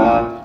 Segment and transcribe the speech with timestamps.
[0.00, 0.39] They're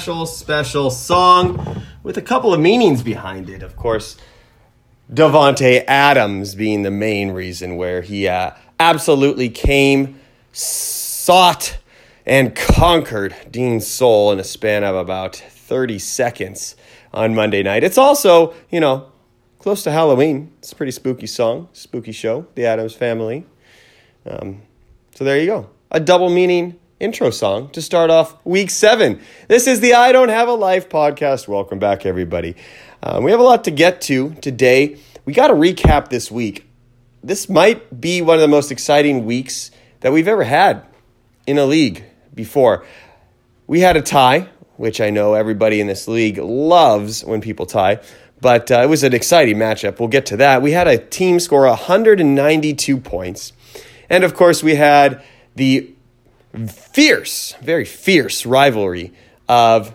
[0.00, 3.62] special, special song with a couple of meanings behind it.
[3.62, 4.16] Of course,
[5.12, 10.18] Davante Adams being the main reason where he uh, absolutely came,
[10.52, 11.76] sought,
[12.24, 16.76] and conquered Dean's soul in a span of about 30 seconds
[17.12, 17.84] on Monday night.
[17.84, 19.12] It's also, you know,
[19.58, 20.50] close to Halloween.
[20.60, 23.44] It's a pretty spooky song, spooky show, The Addams Family.
[24.24, 24.62] Um,
[25.14, 25.68] so there you go.
[25.90, 29.20] A double meaning intro song to start off week seven.
[29.48, 31.48] This is the I Don't Have a Life podcast.
[31.48, 32.54] Welcome back, everybody.
[33.02, 34.98] Um, we have a lot to get to today.
[35.24, 36.68] We got to recap this week.
[37.24, 40.84] This might be one of the most exciting weeks that we've ever had
[41.46, 42.84] in a league before.
[43.66, 48.00] We had a tie, which I know everybody in this league loves when people tie,
[48.42, 50.00] but uh, it was an exciting matchup.
[50.00, 50.60] We'll get to that.
[50.60, 53.54] We had a team score 192 points.
[54.10, 55.22] And of course, we had
[55.56, 55.94] the
[56.66, 59.12] fierce, very fierce rivalry
[59.48, 59.94] of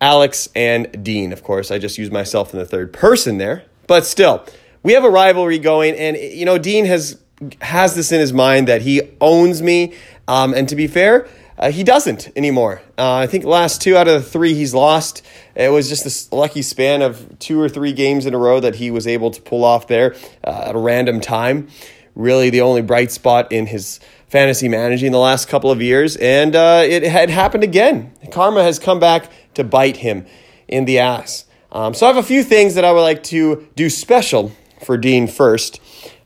[0.00, 1.32] Alex and Dean.
[1.32, 4.44] Of course, I just used myself in the third person there, but still,
[4.82, 7.20] we have a rivalry going, and you know, Dean has
[7.60, 9.94] has this in his mind that he owns me,
[10.26, 11.28] um, and to be fair.
[11.58, 12.80] Uh, he doesn't anymore.
[12.96, 15.26] Uh, I think last two out of the three he's lost.
[15.56, 18.76] It was just this lucky span of two or three games in a row that
[18.76, 21.66] he was able to pull off there uh, at a random time.
[22.14, 26.54] Really, the only bright spot in his fantasy managing the last couple of years, and
[26.54, 28.12] uh, it had happened again.
[28.30, 30.26] Karma has come back to bite him
[30.68, 31.46] in the ass.
[31.72, 34.52] Um, so I have a few things that I would like to do special
[34.84, 35.80] for Dean first,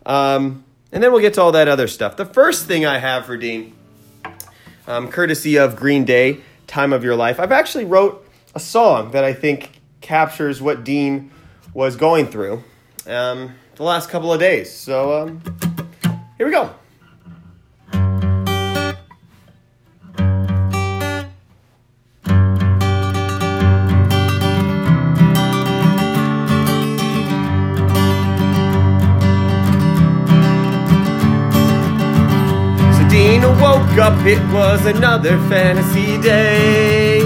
[0.05, 2.17] um, and then we'll get to all that other stuff.
[2.17, 3.75] The first thing I have for Dean,
[4.87, 8.25] um, courtesy of Green Day, "Time of Your Life," I've actually wrote
[8.55, 11.31] a song that I think captures what Dean
[11.75, 12.63] was going through
[13.07, 14.71] um, the last couple of days.
[14.73, 15.43] So um,
[16.37, 16.71] here we go.
[34.03, 37.21] Up, it was another fantasy day.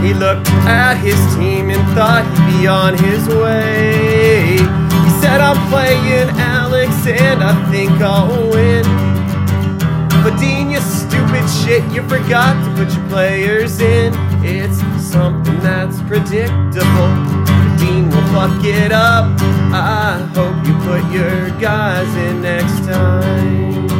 [0.00, 4.52] He looked at his team and thought he'd be on his way.
[4.56, 8.82] He said, I'm playing Alex and I think I'll win.
[10.24, 14.14] But Dean, you stupid shit, you forgot to put your players in.
[14.42, 17.12] It's something that's predictable.
[17.76, 19.26] Dean will fuck it up.
[19.70, 23.99] I hope you put your guys in next time.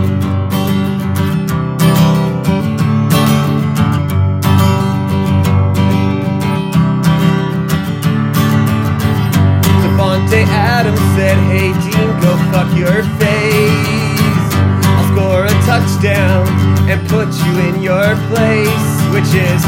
[10.10, 14.50] Davante Adams said, Hey Dean, go fuck your face.
[14.82, 16.48] I'll score a touchdown
[16.90, 19.62] and put you in your place, which is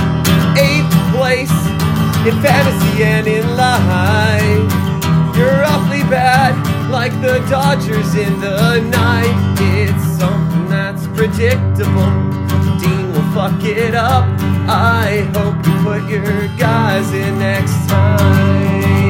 [0.58, 1.54] eighth place
[2.26, 4.72] in fantasy and in life.
[5.36, 6.58] You're awfully bad,
[6.90, 9.54] like the Dodgers in the night.
[9.78, 12.18] It's something that's predictable.
[12.82, 14.26] Dean will fuck it up.
[14.66, 19.01] I hope you put your guys in next time.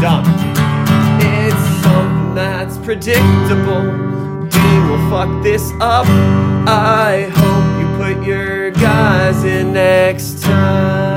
[0.00, 0.24] Dumb.
[1.20, 3.82] It's something that's predictable.
[4.48, 6.06] Dean will fuck this up.
[6.68, 11.08] I hope you put your guys in next time.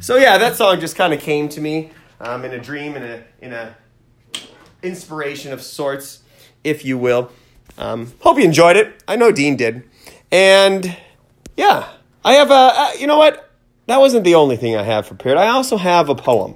[0.00, 1.90] So yeah, that song just kind of came to me
[2.20, 3.74] um, in a dream, in a in a
[4.82, 6.20] inspiration of sorts,
[6.64, 7.30] if you will.
[7.78, 9.02] Um, hope you enjoyed it.
[9.08, 9.88] I know Dean did,
[10.30, 10.96] and
[11.56, 11.88] yeah,
[12.24, 12.54] I have a.
[12.54, 13.49] Uh, you know what?
[13.90, 15.36] That wasn't the only thing I have prepared.
[15.36, 16.54] I also have a poem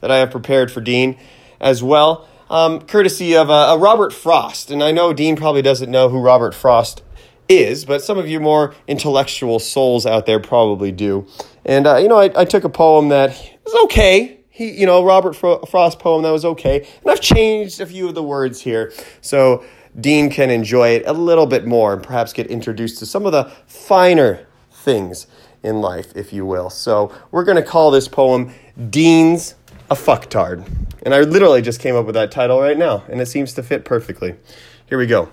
[0.00, 1.18] that I have prepared for Dean
[1.60, 4.70] as well, um, courtesy of uh, a Robert Frost.
[4.70, 7.02] And I know Dean probably doesn't know who Robert Frost
[7.48, 11.26] is, but some of you more intellectual souls out there probably do.
[11.64, 13.30] And uh, you know, I, I took a poem that
[13.64, 14.38] was okay.
[14.48, 18.08] He, you know, Robert Fro- Frost poem that was okay, and I've changed a few
[18.08, 18.92] of the words here.
[19.22, 19.64] So
[20.00, 23.32] Dean can enjoy it a little bit more and perhaps get introduced to some of
[23.32, 25.26] the finer things
[25.66, 26.70] in life, if you will.
[26.70, 28.54] So we're going to call this poem
[28.90, 29.54] Dean's
[29.90, 30.66] a Fucktard.
[31.02, 33.62] And I literally just came up with that title right now, and it seems to
[33.62, 34.36] fit perfectly.
[34.86, 35.28] Here we go.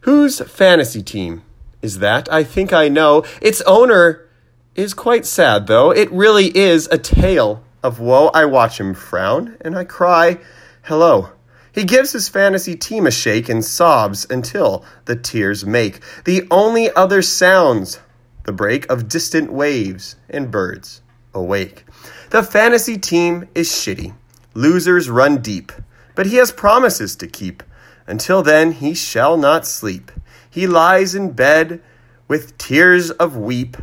[0.00, 1.42] Whose fantasy team
[1.82, 2.32] is that?
[2.32, 3.24] I think I know.
[3.42, 4.28] Its owner
[4.74, 5.90] is quite sad, though.
[5.90, 8.28] It really is a tale of woe.
[8.28, 10.38] I watch him frown, and I cry,
[10.82, 11.30] hello.
[11.72, 16.90] He gives his fantasy team a shake and sobs until the tears make the only
[16.92, 18.00] other sounds
[18.44, 21.02] the break of distant waves and birds
[21.34, 21.84] awake.
[22.30, 24.14] The fantasy team is shitty.
[24.54, 25.72] Losers run deep,
[26.14, 27.62] but he has promises to keep.
[28.06, 30.10] Until then, he shall not sleep.
[30.50, 31.80] He lies in bed
[32.26, 33.76] with tears of weep.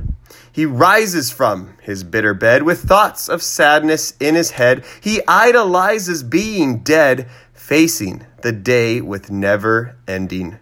[0.51, 4.83] He rises from his bitter bed with thoughts of sadness in his head.
[5.01, 10.57] He idolizes being dead, facing the day with never ending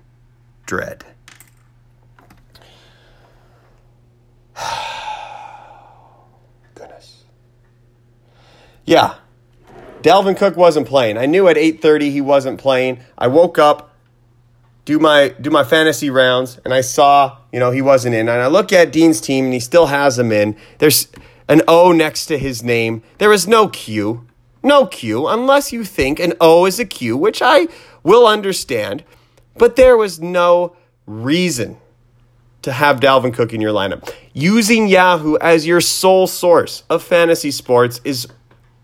[0.66, 1.06] dread.
[8.86, 9.16] Yeah.
[10.02, 11.18] Dalvin Cook wasn't playing.
[11.18, 13.00] I knew at 8:30 he wasn't playing.
[13.18, 13.96] I woke up
[14.86, 18.30] do my do my fantasy rounds and I saw, you know, he wasn't in.
[18.30, 20.56] And I look at Dean's team and he still has him in.
[20.78, 21.08] There's
[21.50, 23.02] an O next to his name.
[23.18, 24.28] There is no Q.
[24.64, 27.68] No Q unless you think an O is a Q, which I
[28.04, 29.04] will understand.
[29.58, 30.76] But there was no
[31.08, 31.78] reason
[32.62, 34.12] to have Dalvin Cook in your lineup.
[34.34, 38.28] Using Yahoo as your sole source of fantasy sports is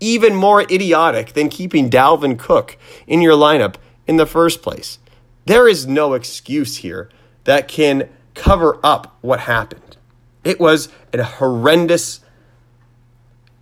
[0.02, 2.76] even more idiotic than keeping Dalvin Cook
[3.06, 3.76] in your lineup
[4.06, 4.98] in the first place.
[5.46, 7.08] There is no excuse here
[7.44, 9.96] that can cover up what happened.
[10.42, 12.20] It was a horrendous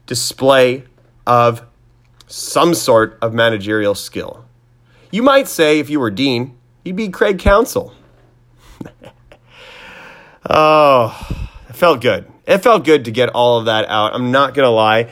[0.07, 0.85] display
[1.27, 1.67] of
[2.27, 4.47] some sort of managerial skill.
[5.11, 7.93] You might say, if you were Dean, you'd be Craig Counsell.
[10.49, 12.31] oh, it felt good.
[12.47, 14.15] It felt good to get all of that out.
[14.15, 15.11] I'm not going to lie.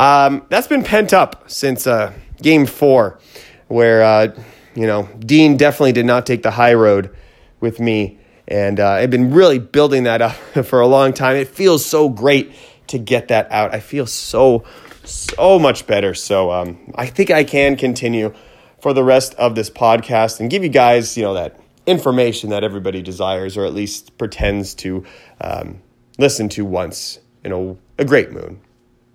[0.00, 3.20] Um, that's been pent up since uh, game four,
[3.68, 4.34] where, uh,
[4.74, 7.14] you know, Dean definitely did not take the high road
[7.60, 8.18] with me.
[8.48, 10.32] And uh, I've been really building that up
[10.64, 11.36] for a long time.
[11.36, 12.50] It feels so great
[12.86, 13.74] to get that out.
[13.74, 14.64] I feel so,
[15.04, 16.14] so much better.
[16.14, 18.32] So um, I think I can continue
[18.80, 22.64] for the rest of this podcast and give you guys, you know, that information that
[22.64, 25.04] everybody desires or at least pretends to
[25.42, 25.82] um,
[26.16, 28.58] listen to once in a, a great mood.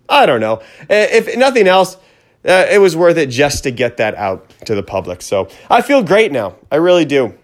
[0.08, 0.62] I don't know.
[0.88, 1.96] If nothing else,
[2.46, 5.22] uh, it was worth it just to get that out to the public.
[5.22, 6.56] So I feel great now.
[6.70, 7.34] I really do.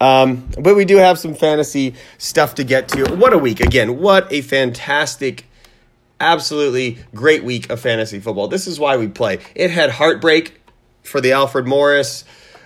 [0.00, 3.16] Um, but we do have some fantasy stuff to get to.
[3.16, 3.60] What a week.
[3.60, 5.46] Again, what a fantastic,
[6.20, 8.48] absolutely great week of fantasy football.
[8.48, 9.38] This is why we play.
[9.54, 10.60] It had heartbreak
[11.02, 12.24] for the Alfred Morris,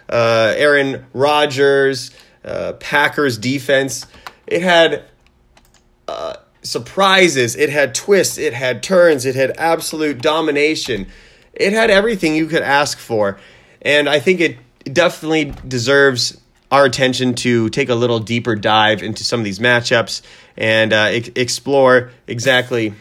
[0.08, 2.10] uh, Aaron Rodgers,
[2.44, 4.06] uh, Packers defense.
[4.46, 5.04] It had
[6.08, 6.36] uh,
[6.66, 11.06] surprises, it had twists, it had turns, it had absolute domination.
[11.52, 13.38] It had everything you could ask for.
[13.82, 14.58] And I think it
[14.92, 16.40] definitely deserves
[16.70, 20.22] our attention to take a little deeper dive into some of these matchups
[20.56, 22.92] and uh, e- explore exactly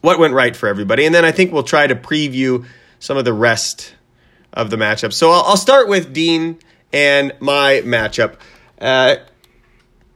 [0.00, 1.06] what went right for everybody.
[1.06, 2.66] And then I think we'll try to preview
[2.98, 3.94] some of the rest
[4.52, 5.12] of the matchup.
[5.12, 6.58] So I'll, I'll start with Dean
[6.92, 8.36] and my matchup.
[8.80, 9.16] Uh,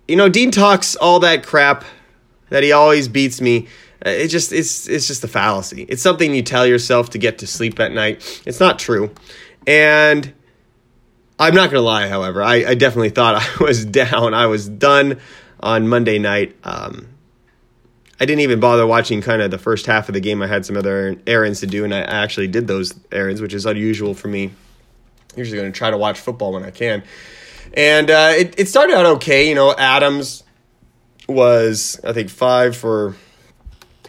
[0.06, 1.84] you know, Dean talks all that crap
[2.50, 3.68] that he always beats me.
[4.04, 5.84] Uh, it just it's it's just a fallacy.
[5.88, 8.42] It's something you tell yourself to get to sleep at night.
[8.46, 9.10] It's not true,
[9.66, 10.32] and
[11.38, 12.08] I'm not gonna lie.
[12.08, 14.34] However, I, I definitely thought I was down.
[14.34, 15.18] I was done
[15.60, 16.56] on Monday night.
[16.64, 17.08] Um,
[18.20, 20.42] I didn't even bother watching kind of the first half of the game.
[20.42, 23.64] I had some other errands to do, and I actually did those errands, which is
[23.64, 24.50] unusual for me.
[25.36, 27.04] Usually going to try to watch football when I can.
[27.74, 29.48] And uh, it, it started out okay.
[29.48, 30.42] You know, Adams
[31.28, 33.14] was, I think, five for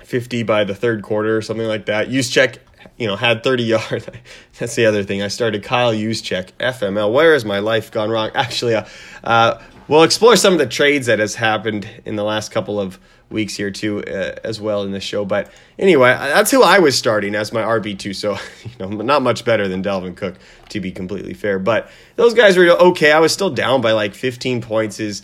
[0.04, 2.10] 50 by the third quarter or something like that.
[2.10, 2.58] Juszczyk,
[2.98, 4.10] you know, had 30 yards.
[4.58, 5.22] That's the other thing.
[5.22, 7.12] I started Kyle Juszczyk, FML.
[7.12, 8.32] Where has my life gone wrong?
[8.34, 8.86] Actually, uh,
[9.24, 13.00] uh, we'll explore some of the trades that has happened in the last couple of
[13.30, 15.26] weeks here too, uh, as well in the show.
[15.26, 18.14] But anyway, that's who I was starting as my RB two.
[18.14, 18.34] So
[18.64, 20.36] you know, not much better than Dalvin Cook,
[20.70, 21.60] to be completely fair.
[21.60, 23.12] But those guys were okay.
[23.12, 25.00] I was still down by like 15 points.
[25.00, 25.22] Is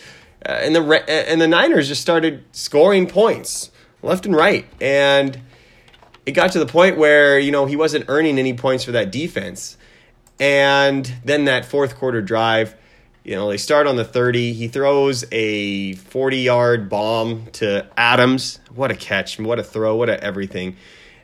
[0.47, 3.71] uh, and the and the Niners just started scoring points
[4.01, 5.39] left and right, and
[6.25, 9.11] it got to the point where you know he wasn't earning any points for that
[9.11, 9.77] defense,
[10.39, 12.75] and then that fourth quarter drive.
[13.23, 14.53] You know, they start on the 30.
[14.53, 18.59] He throws a 40 yard bomb to Adams.
[18.75, 19.39] What a catch.
[19.39, 19.95] What a throw.
[19.95, 20.75] What a everything.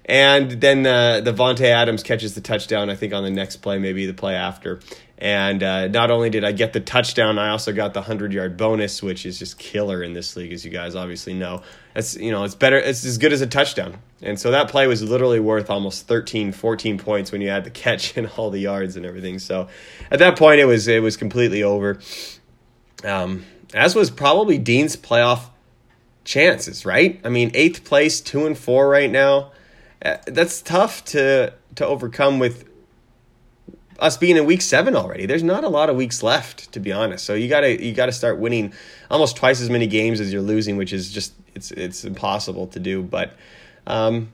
[0.05, 3.77] And then uh, the Davante Adams catches the touchdown, I think, on the next play,
[3.77, 4.79] maybe the play after.
[5.21, 8.57] And uh, not only did I get the touchdown, I also got the hundred yard
[8.57, 11.61] bonus, which is just killer in this league, as you guys obviously know.
[11.95, 13.99] It's you know it's better, it's as good as a touchdown.
[14.23, 17.69] And so that play was literally worth almost 13, 14 points when you add the
[17.69, 19.37] catch and all the yards and everything.
[19.37, 19.67] So
[20.09, 21.99] at that point, it was it was completely over.
[23.03, 25.49] Um, as was probably Dean's playoff
[26.23, 27.21] chances, right?
[27.23, 29.51] I mean, eighth place, two and four right now.
[30.03, 32.70] Uh, that's tough to to overcome with
[34.01, 35.27] us being in week seven already.
[35.27, 37.23] There's not a lot of weeks left, to be honest.
[37.23, 38.73] So you gotta you gotta start winning
[39.09, 42.79] almost twice as many games as you're losing, which is just it's it's impossible to
[42.79, 43.03] do.
[43.03, 43.35] But
[43.85, 44.33] um,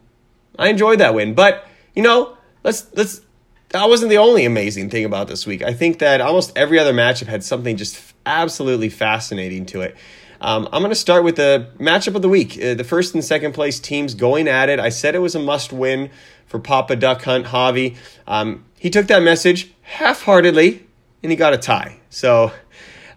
[0.58, 1.36] I enjoyed that win.
[1.36, 3.22] But you know, let's let's.
[3.70, 5.62] That wasn't the only amazing thing about this week.
[5.62, 9.98] I think that almost every other matchup had something just absolutely fascinating to it.
[10.40, 12.64] Um, I'm going to start with the matchup of the week.
[12.64, 14.80] Uh, the first and second place teams going at it.
[14.80, 16.12] I said it was a must win
[16.48, 17.96] for Papa Duck Hunt Javi.
[18.26, 20.86] Um, he took that message half heartedly
[21.22, 22.00] and he got a tie.
[22.10, 22.52] So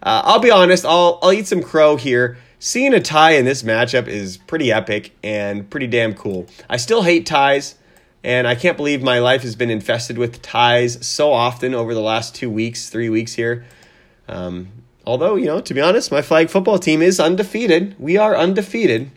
[0.03, 2.37] uh, I'll be honest, I'll, I'll eat some crow here.
[2.59, 6.45] Seeing a tie in this matchup is pretty epic and pretty damn cool.
[6.69, 7.73] I still hate ties,
[8.23, 12.01] and I can't believe my life has been infested with ties so often over the
[12.01, 13.65] last two weeks, three weeks here.
[14.27, 14.67] Um,
[15.07, 17.95] although, you know, to be honest, my flag football team is undefeated.
[17.97, 19.09] We are undefeated.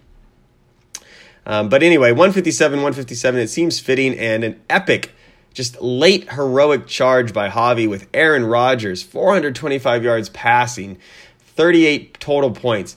[1.47, 5.13] Um, but anyway, 157, 157, it seems fitting and an epic,
[5.53, 10.99] just late heroic charge by Javi with Aaron Rodgers, 425 yards passing,
[11.41, 12.97] 38 total points.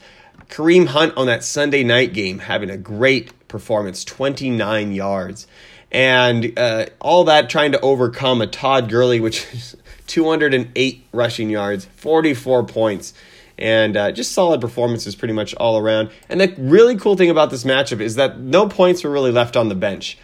[0.50, 5.46] Kareem Hunt on that Sunday night game having a great performance, 29 yards.
[5.92, 9.76] And uh, all that trying to overcome a Todd Gurley, which is
[10.08, 13.14] 208 rushing yards, 44 points,
[13.58, 16.10] and uh, just solid performances pretty much all around.
[16.30, 19.56] And the really cool thing about this matchup is that no points were really left
[19.56, 20.18] on the bench.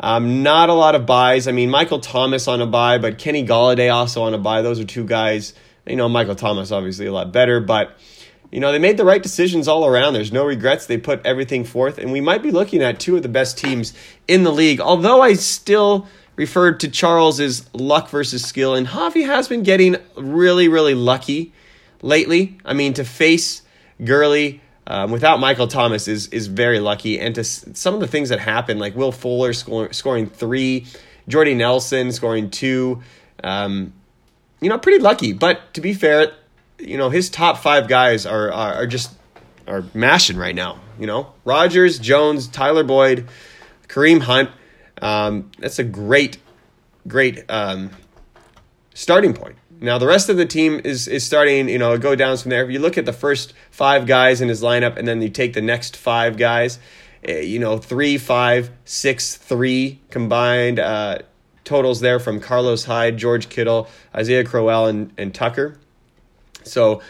[0.00, 1.48] Um, not a lot of byes.
[1.48, 4.62] I mean, Michael Thomas on a bye, but Kenny Golladay also on a bye.
[4.62, 5.54] Those are two guys.
[5.86, 7.96] You know, Michael Thomas obviously a lot better, but
[8.50, 10.14] you know, they made the right decisions all around.
[10.14, 10.86] There's no regrets.
[10.86, 13.92] They put everything forth, and we might be looking at two of the best teams
[14.26, 14.80] in the league.
[14.80, 19.96] Although I still referred to Charles as luck versus skill, and Javi has been getting
[20.16, 21.52] really, really lucky
[22.02, 22.58] lately.
[22.64, 23.62] I mean, to face
[24.04, 28.30] Gurley um, without Michael Thomas is is very lucky, and to some of the things
[28.30, 30.86] that happened, like Will Fuller scoring three,
[31.28, 33.02] Jordy Nelson scoring two.
[33.44, 33.92] Um,
[34.60, 35.32] you know, pretty lucky.
[35.32, 36.32] But to be fair,
[36.78, 39.12] you know, his top five guys are, are, are just
[39.66, 40.80] are mashing right now.
[40.98, 43.28] You know, Rodgers, Jones, Tyler Boyd,
[43.88, 44.50] Kareem Hunt.
[45.00, 46.38] Um, that's a great,
[47.06, 47.90] great um,
[48.94, 49.56] starting point.
[49.80, 52.64] Now the rest of the team is is starting, you know, go down from there.
[52.64, 55.52] If you look at the first five guys in his lineup, and then you take
[55.52, 56.78] the next five guys,
[57.24, 61.18] eh, you know, three, five, six, three combined uh,
[61.64, 65.78] totals there from Carlos Hyde, George Kittle, Isaiah Crowell, and, and Tucker.
[66.64, 67.02] So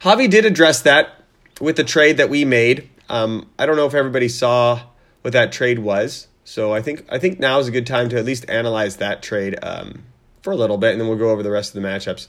[0.00, 1.22] Javi did address that
[1.60, 2.88] with the trade that we made.
[3.08, 4.82] Um, I don't know if everybody saw
[5.22, 6.28] what that trade was.
[6.44, 9.22] So I think I think now is a good time to at least analyze that
[9.22, 10.04] trade um,
[10.48, 12.26] for a little bit, and then we'll go over the rest of the matchups.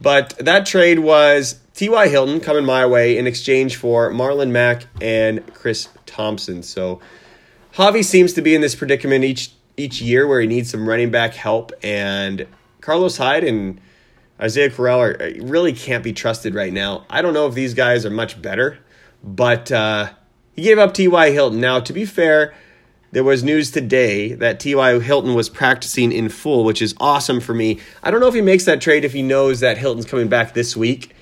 [0.00, 2.08] But that trade was T.Y.
[2.08, 6.64] Hilton coming my way in exchange for Marlon Mack and Chris Thompson.
[6.64, 7.00] So
[7.74, 11.12] Javi seems to be in this predicament each each year where he needs some running
[11.12, 12.46] back help, and
[12.80, 13.80] Carlos Hyde and
[14.40, 17.06] Isaiah Crowell are, really can't be trusted right now.
[17.08, 18.78] I don't know if these guys are much better,
[19.22, 20.10] but uh,
[20.54, 21.30] he gave up T.Y.
[21.30, 21.60] Hilton.
[21.60, 22.52] Now, to be fair,
[23.14, 24.98] there was news today that T.Y.
[24.98, 27.78] Hilton was practicing in full, which is awesome for me.
[28.02, 30.52] I don't know if he makes that trade if he knows that Hilton's coming back
[30.52, 31.14] this week.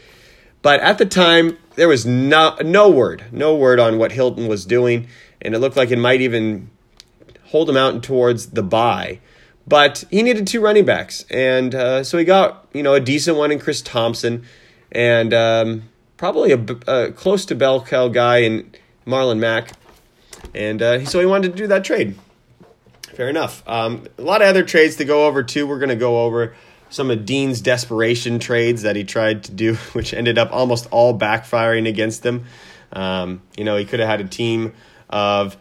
[0.63, 4.65] But at the time, there was no, no word, no word on what Hilton was
[4.65, 5.07] doing,
[5.43, 6.71] and it looked like it might even
[7.49, 9.21] hold him out towards the bye.
[9.67, 13.37] But he needed two running backs, and uh, so he got you know a decent
[13.37, 14.45] one in Chris Thompson,
[14.91, 15.83] and um,
[16.17, 16.59] probably a,
[16.91, 18.73] a, close to bell cow guy in
[19.07, 19.73] Marlon Mack,
[20.55, 22.17] and uh, so he wanted to do that trade.
[23.15, 23.63] Fair enough.
[23.69, 25.67] Um, a lot of other trades to go over too.
[25.67, 26.55] We're going to go over
[26.89, 31.19] some of Dean's desperation trades that he tried to do, which ended up almost all
[31.19, 32.45] backfiring against him.
[32.93, 34.75] Um, you know, he could have had a team
[35.09, 35.57] of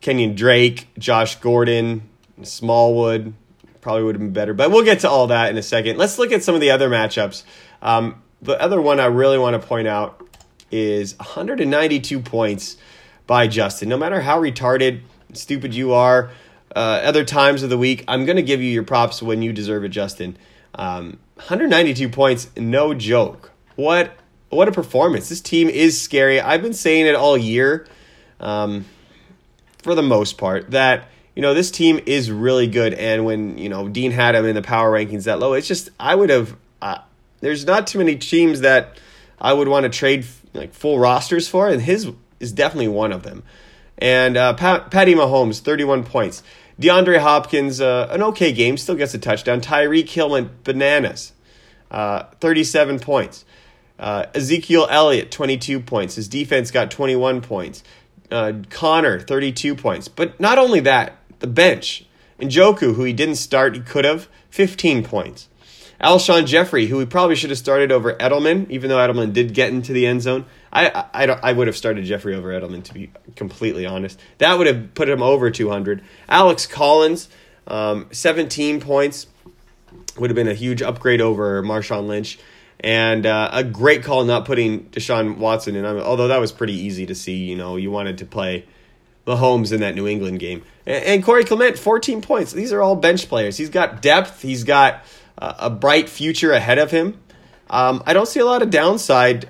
[0.00, 2.08] Kenyon Drake, Josh Gordon,
[2.42, 3.34] Smallwood
[3.80, 5.96] probably would have been better, but we'll get to all that in a second.
[5.96, 7.42] Let's look at some of the other matchups.
[7.80, 10.22] Um, the other one I really want to point out
[10.70, 12.76] is 192 points
[13.28, 13.88] by Justin.
[13.88, 16.30] No matter how retarded, stupid you are,
[16.74, 19.52] uh, other times of the week, I'm going to give you your props when you
[19.52, 20.36] deserve it, Justin.
[20.74, 23.52] Um, 192 points, no joke.
[23.76, 24.16] What
[24.48, 25.28] what a performance!
[25.28, 26.40] This team is scary.
[26.40, 27.86] I've been saying it all year,
[28.40, 28.86] um,
[29.82, 32.94] for the most part, that you know, this team is really good.
[32.94, 35.88] And when, you know, Dean had him in the power rankings that low, it's just,
[36.00, 36.98] I would have uh,
[37.40, 38.98] there's not too many teams that
[39.40, 43.22] I would want to trade like full rosters for, and his is definitely one of
[43.22, 43.42] them.
[43.98, 46.42] And uh, Pat, Patty Mahomes, 31 points.
[46.80, 49.60] DeAndre Hopkins, uh, an okay game, still gets a touchdown.
[49.60, 51.32] Tyreek Hill went bananas,
[51.90, 53.44] uh, 37 points.
[53.98, 56.14] Uh, Ezekiel Elliott, 22 points.
[56.14, 57.82] His defense got 21 points.
[58.30, 60.06] Uh, Conner, 32 points.
[60.06, 62.04] But not only that, the bench.
[62.38, 65.48] Njoku, who he didn't start, he could have, 15 points.
[66.00, 69.70] Alshon Jeffery, who he probably should have started over Edelman, even though Edelman did get
[69.70, 70.44] into the end zone.
[70.72, 74.20] I, I, I, I would have started Jeffery over Edelman, to be completely honest.
[74.38, 76.02] That would have put him over 200.
[76.28, 77.28] Alex Collins,
[77.66, 79.26] um, 17 points,
[80.18, 82.38] would have been a huge upgrade over Marshawn Lynch.
[82.80, 87.06] And uh, a great call not putting Deshaun Watson in, although that was pretty easy
[87.06, 87.34] to see.
[87.34, 88.66] You know, you wanted to play
[89.26, 90.62] Mahomes in that New England game.
[90.86, 92.52] And, and Corey Clement, 14 points.
[92.52, 93.56] These are all bench players.
[93.56, 95.04] He's got depth, he's got
[95.36, 97.18] uh, a bright future ahead of him.
[97.68, 99.48] Um, I don't see a lot of downside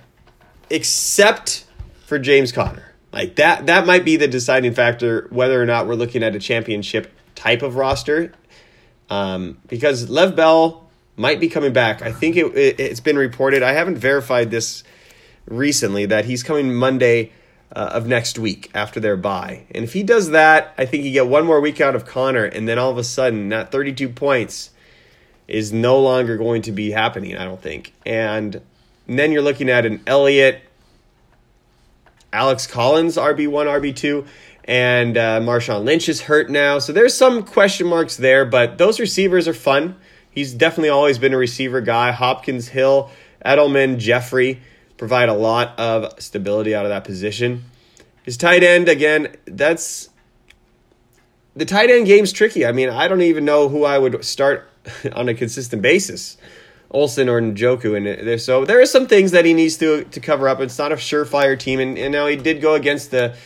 [0.71, 1.65] except
[2.07, 2.95] for James Conner.
[3.13, 6.39] Like that that might be the deciding factor whether or not we're looking at a
[6.39, 8.33] championship type of roster.
[9.11, 12.03] Um, because Lev Bell might be coming back.
[12.03, 13.63] I think it, it has been reported.
[13.63, 14.85] I haven't verified this
[15.47, 17.33] recently that he's coming Monday
[17.75, 19.67] uh, of next week after their bye.
[19.75, 22.45] And if he does that, I think you get one more week out of Conner,
[22.45, 24.71] and then all of a sudden that 32 points
[25.47, 27.37] is no longer going to be happening.
[27.37, 27.95] I don't think.
[28.05, 28.61] And
[29.09, 30.63] and then you're looking at an Elliott,
[32.33, 34.27] Alex Collins, RB1, RB2,
[34.65, 36.79] and uh, Marshawn Lynch is hurt now.
[36.79, 39.97] So there's some question marks there, but those receivers are fun.
[40.31, 42.13] He's definitely always been a receiver guy.
[42.13, 43.11] Hopkins, Hill,
[43.45, 44.61] Edelman, Jeffery
[44.99, 47.65] provide a lot of stability out of that position.
[48.25, 50.11] His tight end, again, that's
[51.57, 52.67] the tight end game's tricky.
[52.67, 54.69] I mean, I don't even know who I would start
[55.13, 56.37] on a consistent basis.
[56.91, 60.21] Olsen or Njoku, and there, so there are some things that he needs to to
[60.21, 60.61] cover up.
[60.61, 63.37] It's not a surefire team, and, and now he did go against the,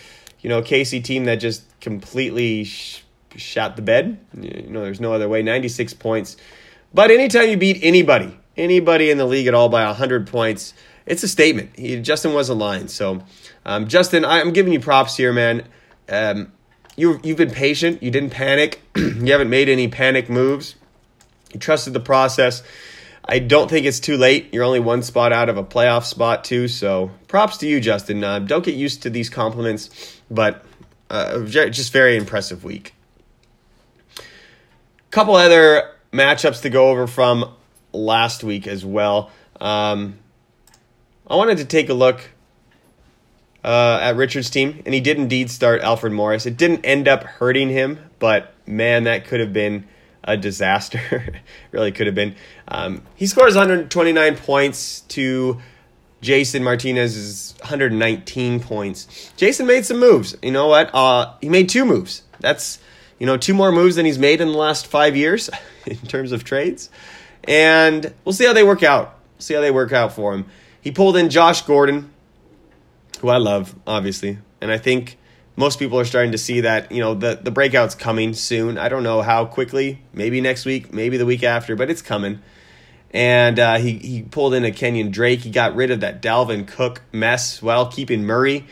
[0.41, 3.03] you know, KC team that just completely sh-
[3.37, 4.19] shot the bed.
[4.39, 5.43] You know, there's no other way.
[5.43, 6.37] 96 points,
[6.95, 10.73] but anytime you beat anybody, anybody in the league at all by 100 points,
[11.05, 11.71] it's a statement.
[11.77, 12.87] He, Justin wasn't lying.
[12.87, 13.25] So,
[13.67, 15.65] um, Justin, I'm giving you props here, man.
[16.09, 16.53] Um,
[16.97, 18.03] you you've been patient.
[18.05, 18.83] You didn't panic.
[18.97, 20.77] you haven't made any panic moves.
[21.53, 22.63] You trusted the process.
[23.25, 24.53] I don't think it's too late.
[24.53, 26.69] You're only one spot out of a playoff spot, too.
[26.69, 28.25] So props to you, Justin.
[28.25, 30.65] Uh, don't get used to these compliments, but
[31.09, 32.95] uh, just very impressive week.
[35.11, 37.55] Couple other matchups to go over from
[37.93, 39.31] last week as well.
[39.61, 40.19] Um,
[41.27, 42.31] I wanted to take a look
[43.65, 46.47] uh, at Richard's team, and he did indeed start Alfred Morris.
[46.47, 49.87] It didn't end up hurting him, but man, that could have been
[50.25, 51.35] a disaster.
[51.73, 52.35] really could have been.
[52.69, 55.61] Um, he scores 129 points to
[56.21, 59.33] Jason Martinez's 119 points.
[59.37, 60.37] Jason made some moves.
[60.43, 60.95] You know what?
[60.95, 62.23] Uh, he made two moves.
[62.41, 62.79] That's
[63.19, 65.51] you know two more moves than he's made in the last five years
[65.87, 66.89] in terms of trades,
[67.45, 69.19] and we'll see how they work out.
[69.39, 70.47] See how they work out for him.
[70.81, 72.11] He pulled in Josh Gordon,
[73.21, 75.19] who I love, obviously, and I think
[75.57, 78.79] most people are starting to see that you know the the breakout's coming soon.
[78.79, 82.41] I don't know how quickly, maybe next week, maybe the week after, but it's coming.
[83.11, 85.41] And uh, he he pulled in a Kenyon Drake.
[85.41, 88.67] He got rid of that Dalvin Cook mess while keeping Murray.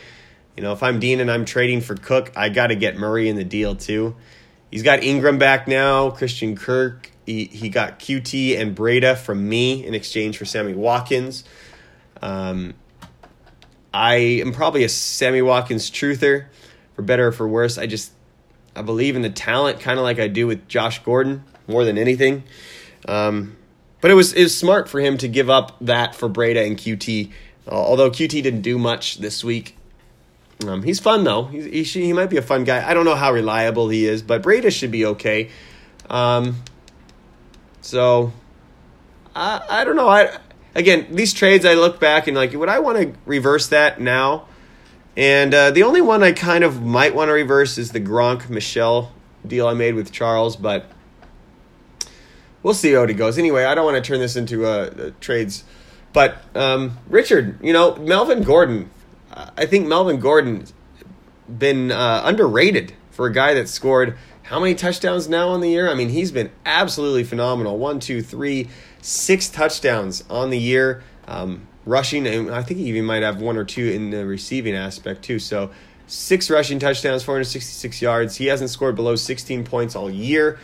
[0.56, 3.28] You know, if I'm Dean and I'm trading for Cook, I got to get Murray
[3.28, 4.16] in the deal too.
[4.70, 7.10] He's got Ingram back now, Christian Kirk.
[7.26, 11.44] He he got QT and Breida from me in exchange for Sammy Watkins.
[12.22, 12.74] Um,
[13.92, 16.46] I am probably a Sammy Watkins truther
[17.00, 17.78] for better or for worse.
[17.78, 18.12] I just
[18.76, 21.96] I believe in the talent, kind of like I do with Josh Gordon more than
[21.96, 22.44] anything.
[23.08, 23.56] Um,
[24.00, 26.76] but it was it was smart for him to give up that for Breida and
[26.76, 27.30] QT.
[27.66, 29.76] Uh, although QT didn't do much this week,
[30.66, 31.44] um, he's fun though.
[31.44, 32.86] He, he, he might be a fun guy.
[32.86, 35.50] I don't know how reliable he is, but Breida should be okay.
[36.10, 36.62] Um,
[37.80, 38.32] so
[39.34, 40.08] I I don't know.
[40.08, 40.36] I
[40.74, 44.48] again these trades I look back and like would I want to reverse that now?
[45.16, 48.48] And uh, the only one I kind of might want to reverse is the Gronk
[48.48, 49.12] Michel
[49.46, 50.86] deal I made with Charles, but
[52.62, 53.38] we'll see how it goes.
[53.38, 55.64] Anyway, I don't want to turn this into uh, uh, trades.
[56.12, 58.90] But um, Richard, you know, Melvin Gordon,
[59.32, 60.72] I think Melvin Gordon's
[61.48, 65.88] been uh, underrated for a guy that scored how many touchdowns now on the year?
[65.88, 67.78] I mean, he's been absolutely phenomenal.
[67.78, 68.68] One, two, three,
[69.00, 71.04] six touchdowns on the year.
[71.28, 74.74] Um, rushing, and I think he even might have one or two in the receiving
[74.74, 75.38] aspect too.
[75.38, 75.70] So
[76.06, 78.36] six rushing touchdowns, 466 yards.
[78.36, 80.58] He hasn't scored below 16 points all year.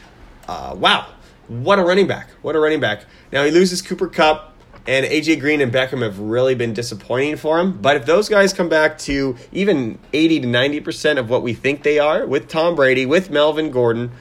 [0.48, 1.06] Uh, wow.
[1.48, 2.30] what a running back!
[2.42, 3.04] What a running back!
[3.32, 4.54] Now he loses Cooper Kupp,
[4.86, 7.78] and AJ Green and Beckham have really been disappointing for him.
[7.80, 11.54] But if those guys come back to even eighty to ninety percent of what we
[11.54, 14.12] think they are, with Tom Brady, with Melvin Gordon,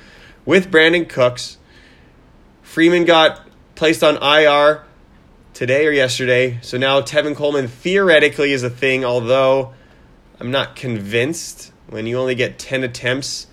[0.45, 1.58] with Brandin Cooks,
[2.63, 4.84] Freeman got placed on IR
[5.55, 6.59] today or yesterday.
[6.61, 9.73] So now Tevin Coleman theoretically is a thing, although
[10.39, 13.47] I'm not convinced when you only get 10 attempts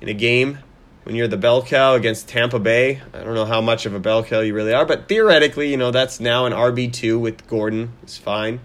[0.00, 0.60] in a game
[1.02, 3.02] when you're the bell cow against Tampa Bay.
[3.12, 5.76] I don't know how much of a bell cow you really are, but theoretically, you
[5.76, 7.92] know, that's now an RB2 with Gordon.
[8.04, 8.60] It's fine.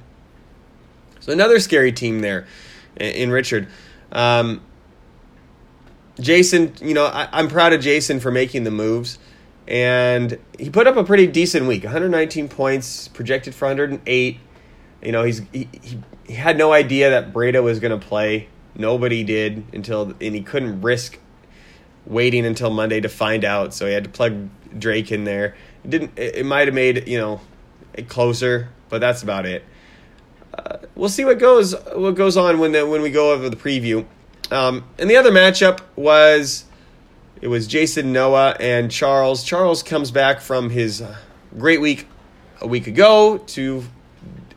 [1.19, 2.45] So another scary team there
[2.95, 3.67] in Richard.
[4.11, 4.61] Um,
[6.19, 9.17] Jason, you know, I, I'm proud of Jason for making the moves
[9.67, 11.83] and he put up a pretty decent week.
[11.83, 14.39] 119 points projected for 108
[15.01, 18.49] you know he's he, he, he had no idea that Breida was going to play.
[18.75, 21.19] Nobody did until and he couldn't risk
[22.05, 25.55] waiting until Monday to find out so he had to plug Drake in there.
[25.83, 27.41] It didn't it, it might have made you know
[27.93, 29.63] it closer but that's about it.
[30.53, 33.55] Uh, we'll see what goes what goes on when the, when we go over the
[33.55, 34.05] preview.
[34.49, 36.63] Um, and the other matchup was
[37.41, 39.43] it was Jason Noah and Charles.
[39.43, 41.15] Charles comes back from his uh,
[41.57, 42.07] great week
[42.61, 43.83] a week ago to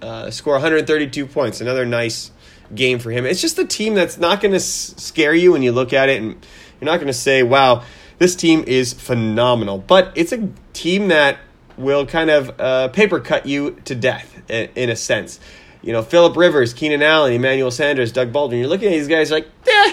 [0.00, 1.60] uh, score 132 points.
[1.60, 2.30] Another nice
[2.74, 3.26] game for him.
[3.26, 6.22] It's just a team that's not going to scare you when you look at it,
[6.22, 6.46] and
[6.80, 7.84] you're not going to say, "Wow,
[8.18, 11.38] this team is phenomenal." But it's a team that
[11.76, 15.40] will kind of uh, paper cut you to death in, in a sense.
[15.82, 18.60] You know, Philip Rivers, Keenan Allen, Emmanuel Sanders, Doug Baldwin.
[18.60, 19.92] You're looking at these guys like, eh,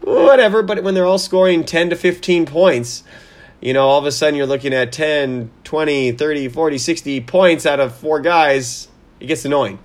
[0.00, 0.62] whatever.
[0.62, 3.02] But when they're all scoring 10 to 15 points,
[3.60, 7.66] you know, all of a sudden you're looking at 10, 20, 30, 40, 60 points
[7.66, 8.88] out of four guys.
[9.20, 9.78] It gets annoying.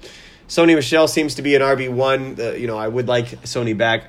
[0.47, 2.39] Sony Michel seems to be an RB1.
[2.39, 4.05] Uh, you know, I would like Sony back.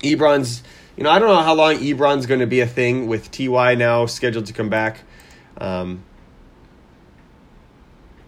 [0.00, 0.62] Ebron's,
[0.96, 3.74] you know, I don't know how long Ebron's going to be a thing with TY
[3.74, 5.00] now scheduled to come back.
[5.60, 6.04] Um,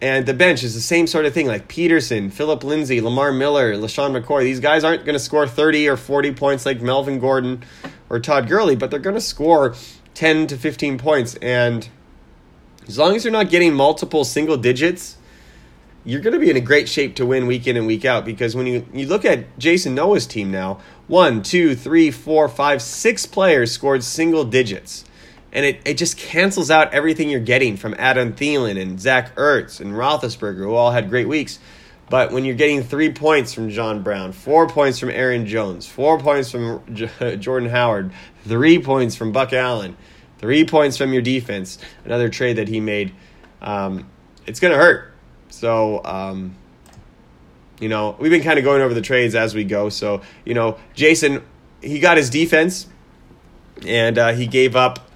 [0.02, 3.74] and the bench is the same sort of thing, like Peterson, Philip Lindsay, Lamar Miller,
[3.74, 4.42] LeSean McCoy.
[4.44, 7.62] These guys aren't going to score 30 or 40 points like Melvin Gordon
[8.08, 9.74] or Todd Gurley, but they're going to score
[10.14, 11.34] 10 to 15 points.
[11.36, 11.86] And
[12.88, 15.18] as long as you're not getting multiple single digits,
[16.02, 18.24] you're going to be in a great shape to win week in and week out
[18.24, 22.80] because when you, you look at Jason Noah's team now, one, two, three, four, five,
[22.80, 25.04] six players scored single digits
[25.52, 29.80] and it, it just cancels out everything you're getting from Adam Thielen and Zach Ertz
[29.80, 31.58] and Roethlisberger, who all had great weeks.
[32.08, 36.18] But when you're getting three points from John Brown, four points from Aaron Jones, four
[36.18, 38.12] points from J- Jordan Howard,
[38.44, 39.96] three points from Buck Allen,
[40.38, 43.12] three points from your defense, another trade that he made,
[43.62, 44.08] um,
[44.46, 45.12] it's going to hurt.
[45.50, 46.56] So, um,
[47.80, 49.88] you know, we've been kind of going over the trades as we go.
[49.88, 51.44] So, you know, Jason,
[51.80, 52.86] he got his defense
[53.86, 55.09] and uh, he gave up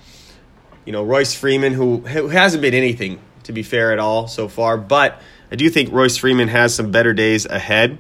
[0.85, 4.49] you know, Royce Freeman, who, who hasn't been anything, to be fair, at all so
[4.49, 4.77] far.
[4.77, 5.21] But
[5.51, 7.99] I do think Royce Freeman has some better days ahead.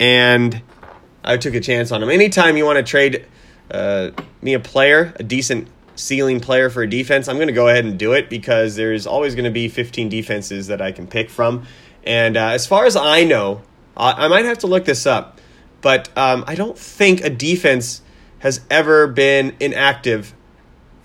[0.00, 0.62] And
[1.24, 2.10] I took a chance on him.
[2.10, 3.26] Anytime you want to trade
[3.70, 7.68] uh, me a player, a decent ceiling player for a defense, I'm going to go
[7.68, 11.06] ahead and do it because there's always going to be 15 defenses that I can
[11.06, 11.66] pick from.
[12.04, 13.62] And uh, as far as I know,
[13.96, 15.40] I, I might have to look this up,
[15.80, 18.00] but um, I don't think a defense
[18.38, 20.32] has ever been inactive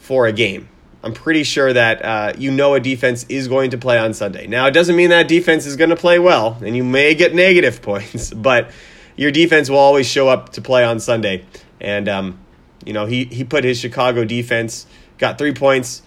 [0.03, 0.67] for a game.
[1.01, 4.47] I'm pretty sure that uh, you know a defense is going to play on Sunday.
[4.47, 7.33] Now, it doesn't mean that defense is going to play well, and you may get
[7.33, 8.69] negative points, but
[9.15, 11.45] your defense will always show up to play on Sunday.
[11.79, 12.39] And, um,
[12.85, 14.85] you know, he, he put his Chicago defense,
[15.17, 16.01] got three points.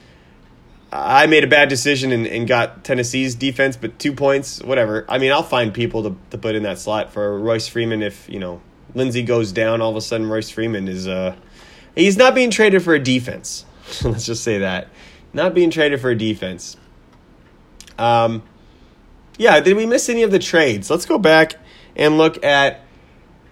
[0.93, 5.07] I made a bad decision and, and got Tennessee's defense, but two points, whatever.
[5.09, 8.29] I mean, I'll find people to, to put in that slot for Royce Freeman if,
[8.29, 8.61] you know,
[8.95, 11.35] Lindsay goes down, all of a sudden Royce Freeman is, uh,
[11.95, 13.65] he's not being traded for a defense.
[14.05, 14.89] Let's just say that.
[15.33, 16.77] Not being traded for a defense.
[17.99, 18.43] Um,
[19.39, 20.91] yeah, did we miss any of the trades?
[20.91, 21.55] Let's go back
[21.95, 22.81] and look at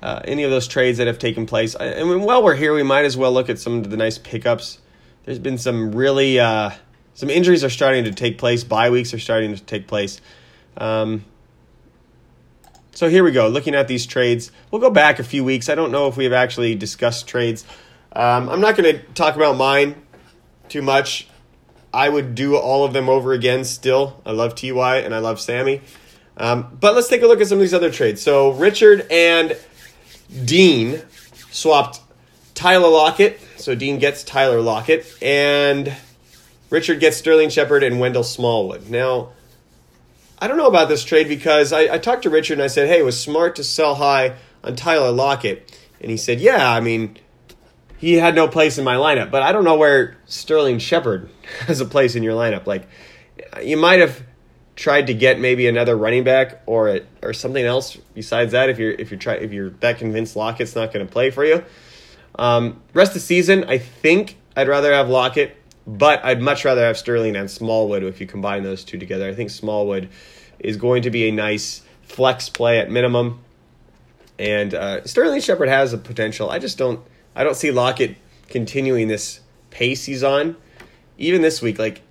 [0.03, 1.75] uh, any of those trades that have taken place.
[1.75, 4.79] And while we're here, we might as well look at some of the nice pickups.
[5.25, 6.71] There's been some really uh,
[7.15, 8.65] some injuries are starting to take place.
[8.65, 10.21] Bye weeks are starting to take place.
[10.77, 11.25] Um,
[12.93, 13.49] so here we go.
[13.49, 15.69] Looking at these trades, we'll go back a few weeks.
[15.69, 17.65] I don't know if we have actually discussed trades.
[18.13, 20.04] Um, I'm not going to talk about mine
[20.69, 21.29] too much.
[21.93, 24.21] I would do all of them over again still.
[24.27, 25.81] I love TY and I love Sammy.
[26.37, 28.21] Um, but let's take a look at some of these other trades.
[28.21, 29.57] So Richard and
[30.45, 31.03] Dean
[31.51, 32.01] swapped
[32.55, 33.41] Tyler Lockett.
[33.57, 35.07] So Dean gets Tyler Lockett.
[35.23, 35.95] And
[36.71, 38.91] Richard gets Sterling Shepard and Wendell Smallwood.
[38.91, 39.31] Now,
[40.41, 42.89] I don't know about this trade because I, I talked to Richard and I said,
[42.89, 45.79] hey, it was smart to sell high on Tyler Lockett.
[46.01, 47.17] And he said, yeah, I mean,
[48.05, 49.31] he had no place in my lineup.
[49.31, 51.31] But I don't know where Sterling Shepard
[51.67, 52.67] has a place in your lineup.
[52.67, 52.87] Like,
[53.63, 54.23] you might have
[54.77, 58.69] tried to get maybe another running back or or something else besides that.
[58.69, 61.47] If you're if you're try if you're that convinced Lockett's not going to play for
[61.47, 61.65] you,
[62.35, 66.83] um, rest of the season, I think I'd rather have Lockett, but I'd much rather
[66.83, 69.27] have Sterling and Smallwood if you combine those two together.
[69.27, 70.11] I think Smallwood
[70.59, 73.41] is going to be a nice flex play at minimum.
[74.39, 76.51] And uh, Sterling Shepard has a potential.
[76.51, 77.01] I just don't.
[77.35, 78.17] I don't see Lockett
[78.49, 80.57] continuing this pace he's on.
[81.19, 82.03] Even this week, like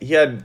[0.00, 0.44] he had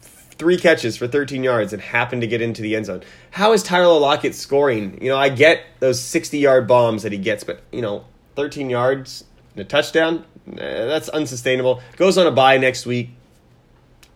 [0.00, 3.02] three catches for 13 yards and happened to get into the end zone.
[3.30, 5.02] How is Tyler Lockett scoring?
[5.02, 8.68] You know, I get those 60 yard bombs that he gets, but you know, 13
[8.70, 11.80] yards and a touchdown, that's unsustainable.
[11.96, 13.10] Goes on a bye next week.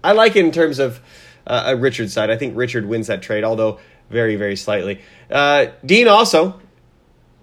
[0.05, 1.01] I like it in terms of
[1.47, 2.31] uh, a Richard side.
[2.31, 5.01] I think Richard wins that trade, although very, very slightly.
[5.31, 6.61] Uh, Dean also,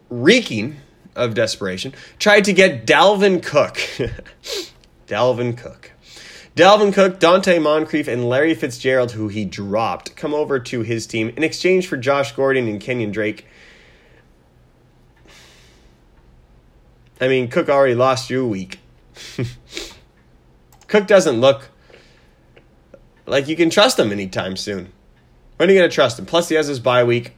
[0.10, 0.78] reeking
[1.18, 3.76] of desperation, tried to get Dalvin Cook.
[5.08, 5.92] Dalvin Cook.
[6.56, 11.32] Dalvin Cook, Donte Moncrief, and Larry Fitzgerald, who he dropped, come over to his team
[11.38, 13.46] in exchange for Josh Gordon and Kenyon Drake.
[17.22, 18.80] I mean, Cook already lost you a week.
[20.88, 21.70] Cook doesn't look
[23.28, 24.92] like you can trust him anytime soon.
[25.58, 26.26] When are you going to trust him?
[26.26, 27.36] Plus, he has his bye week.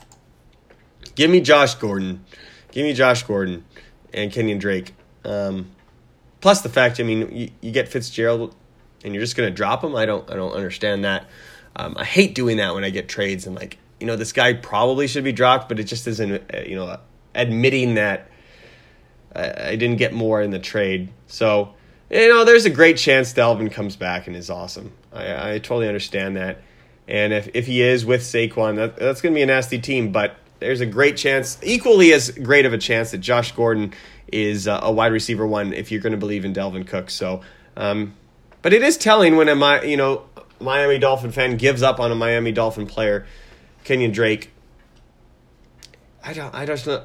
[1.15, 2.23] Give me Josh Gordon.
[2.71, 3.65] Give me Josh Gordon
[4.13, 4.93] and Kenyon Drake.
[5.25, 5.71] Um,
[6.41, 8.55] plus the fact, I mean, you, you get Fitzgerald
[9.03, 9.95] and you're just going to drop him.
[9.95, 11.27] I don't, I don't understand that.
[11.75, 14.53] Um, I hate doing that when I get trades and like, you know, this guy
[14.53, 16.97] probably should be dropped, but it just isn't, uh, you know,
[17.35, 18.29] admitting that
[19.35, 21.09] I, I didn't get more in the trade.
[21.27, 21.73] So,
[22.09, 24.93] you know, there's a great chance Dalvin comes back and is awesome.
[25.13, 26.61] I, I totally understand that.
[27.07, 30.11] And if, if he is with Saquon, that, that's going to be a nasty team.
[30.11, 33.93] But there's a great chance, equally as great of a chance, that Josh Gordon
[34.31, 37.09] is uh, a wide receiver one if you're going to believe in Dalvin Cook.
[37.09, 37.41] So,
[37.75, 38.15] um,
[38.61, 40.25] but it is telling when a you know
[40.59, 43.25] Miami Dolphin fan gives up on a Miami Dolphin player,
[43.83, 44.51] Kenyon Drake.
[46.23, 46.53] I don't.
[46.53, 47.03] I don't know.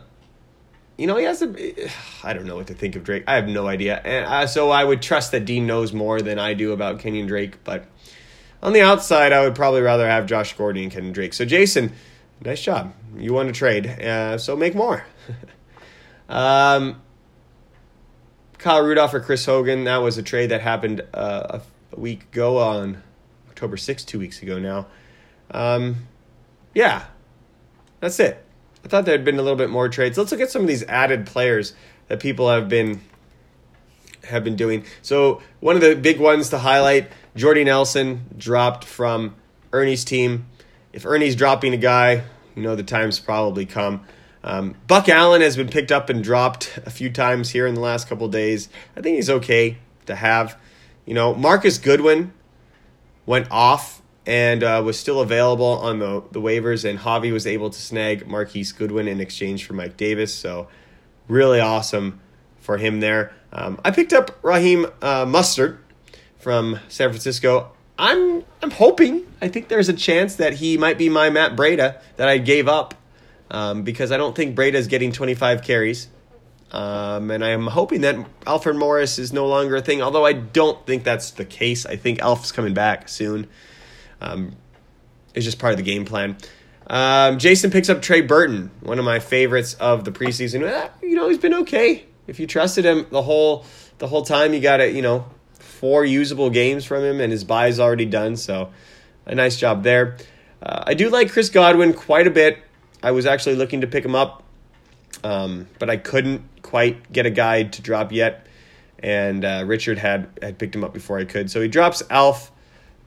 [0.96, 1.90] You know, he has a.
[2.24, 3.24] I don't know what to think of Drake.
[3.26, 6.54] I have no idea, and so I would trust that Dean knows more than I
[6.54, 7.62] do about Kenyon Drake.
[7.62, 7.86] But
[8.62, 11.34] on the outside, I would probably rather have Josh Gordon and Kenyon Drake.
[11.34, 11.92] So Jason,
[12.44, 12.92] nice job.
[13.16, 15.04] You want to trade, uh, so make more.
[16.28, 17.00] um,
[18.58, 19.84] Kyle Rudolph or Chris Hogan.
[19.84, 21.60] That was a trade that happened uh,
[21.92, 23.02] a, week ago on
[23.48, 24.86] October 6th, two weeks ago now.
[25.50, 26.08] Um,
[26.74, 27.04] yeah,
[28.00, 28.44] that's it.
[28.84, 30.18] I thought there had been a little bit more trades.
[30.18, 31.74] Let's look at some of these added players
[32.08, 33.00] that people have been
[34.24, 34.84] have been doing.
[35.02, 39.36] So one of the big ones to highlight: Jordy Nelson dropped from
[39.72, 40.46] Ernie's team.
[40.92, 42.24] If Ernie's dropping a guy,
[42.54, 44.04] you know the time's probably come.
[44.42, 47.80] Um, Buck Allen has been picked up and dropped a few times here in the
[47.80, 48.68] last couple days.
[48.96, 50.58] I think he's okay to have.
[51.06, 52.32] You know, Marcus Goodwin
[53.26, 57.70] went off and uh, was still available on the, the waivers, and Javi was able
[57.70, 60.34] to snag Marquise Goodwin in exchange for Mike Davis.
[60.34, 60.68] So,
[61.28, 62.20] really awesome
[62.58, 63.34] for him there.
[63.52, 65.78] Um, I picked up Raheem uh, Mostert
[66.38, 67.73] from San Francisco.
[67.98, 69.26] I'm I'm hoping.
[69.40, 72.66] I think there's a chance that he might be my Matt Breida that I gave
[72.66, 72.94] up
[73.50, 76.08] um, because I don't think Breida is getting 25 carries.
[76.72, 80.84] Um, and I'm hoping that Alfred Morris is no longer a thing, although I don't
[80.86, 81.86] think that's the case.
[81.86, 83.46] I think Alf's coming back soon.
[84.20, 84.56] Um,
[85.34, 86.36] it's just part of the game plan.
[86.88, 90.68] Um, Jason picks up Trey Burton, one of my favorites of the preseason.
[90.68, 92.06] Eh, you know, he's been okay.
[92.26, 93.64] If you trusted him the whole
[93.98, 94.94] the whole time, you got it.
[94.94, 95.26] You know,
[95.84, 98.36] four usable games from him, and his bye is already done.
[98.36, 98.72] So,
[99.26, 100.16] a nice job there.
[100.62, 102.56] Uh, I do like Chris Godwin quite a bit.
[103.02, 104.42] I was actually looking to pick him up,
[105.22, 108.46] um, but I couldn't quite get a guide to drop yet.
[109.00, 112.50] And uh, Richard had had picked him up before I could, so he drops Alf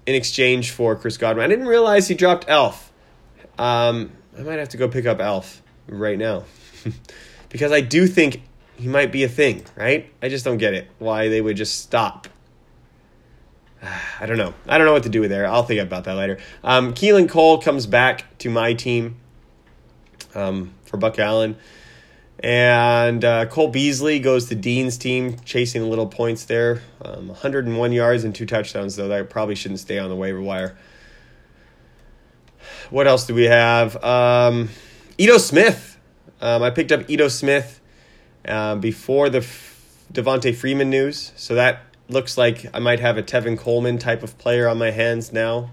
[0.06, 1.44] in exchange for Chris Godwin.
[1.46, 2.94] I didn't realize he dropped Alf.
[3.58, 6.44] Um, I might have to go pick up Alf right now
[7.50, 8.44] because I do think
[8.76, 10.13] he might be a thing, right?
[10.22, 12.28] I just don't get it why they would just stop.
[14.20, 14.54] I don't know.
[14.68, 15.48] I don't know what to do with there.
[15.48, 16.40] I'll think about that later.
[16.63, 19.18] Um, Keelan Cole comes back to my team
[20.36, 21.58] um, for Buck Allen.
[22.40, 26.84] And uh, Cole Beasley goes to Dean's team, chasing little points there.
[27.02, 29.08] Um, 101 yards and two touchdowns, though.
[29.08, 30.78] That probably shouldn't stay on the waiver wire.
[32.92, 34.02] What else do we have?
[34.04, 34.70] Um,
[35.18, 35.98] Ito Smith.
[36.40, 37.82] Um, I picked up Ito Smith
[38.48, 41.32] uh, before the F- Devonta Freeman news.
[41.36, 44.91] So that looks like I might have a Tevin Coleman type of player on my
[44.91, 45.72] hands now.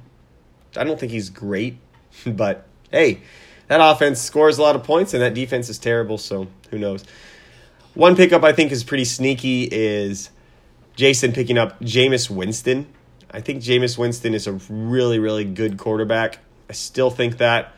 [0.76, 1.78] I don't think he's great,
[2.26, 3.20] but hey,
[3.68, 7.04] that offense scores a lot of points and that defense is terrible, so who knows.
[7.94, 10.30] One pickup I think is pretty sneaky is
[10.96, 12.86] Jason picking up Jameis Winston.
[13.30, 16.38] I think Jameis Winston is a really, really good quarterback.
[16.68, 17.72] I still think that.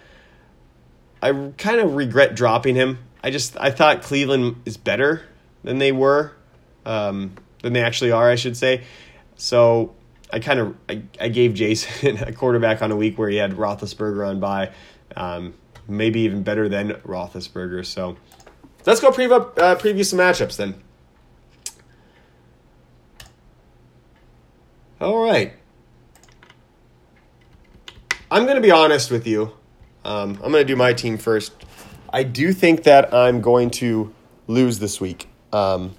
[1.22, 2.98] I kind of regret dropping him.
[3.22, 5.22] I just I thought Cleveland is better
[5.64, 6.32] than they were,
[6.84, 8.84] um, than they actually are, I should say.
[9.36, 9.94] So
[10.32, 13.52] I kind of I, I gave Jason a quarterback on a week where he had
[13.52, 14.72] Roethlisberger on bye,
[15.16, 15.54] um,
[15.88, 17.84] maybe even better than Roethlisberger.
[17.86, 18.16] So
[18.84, 20.82] let's go preview uh, preview some matchups then.
[25.00, 25.52] All right.
[28.30, 29.52] I'm going to be honest with you.
[30.04, 31.52] Um, I'm going to do my team first.
[32.12, 34.12] I do think that I'm going to
[34.46, 35.28] lose this week.
[35.52, 35.94] Um,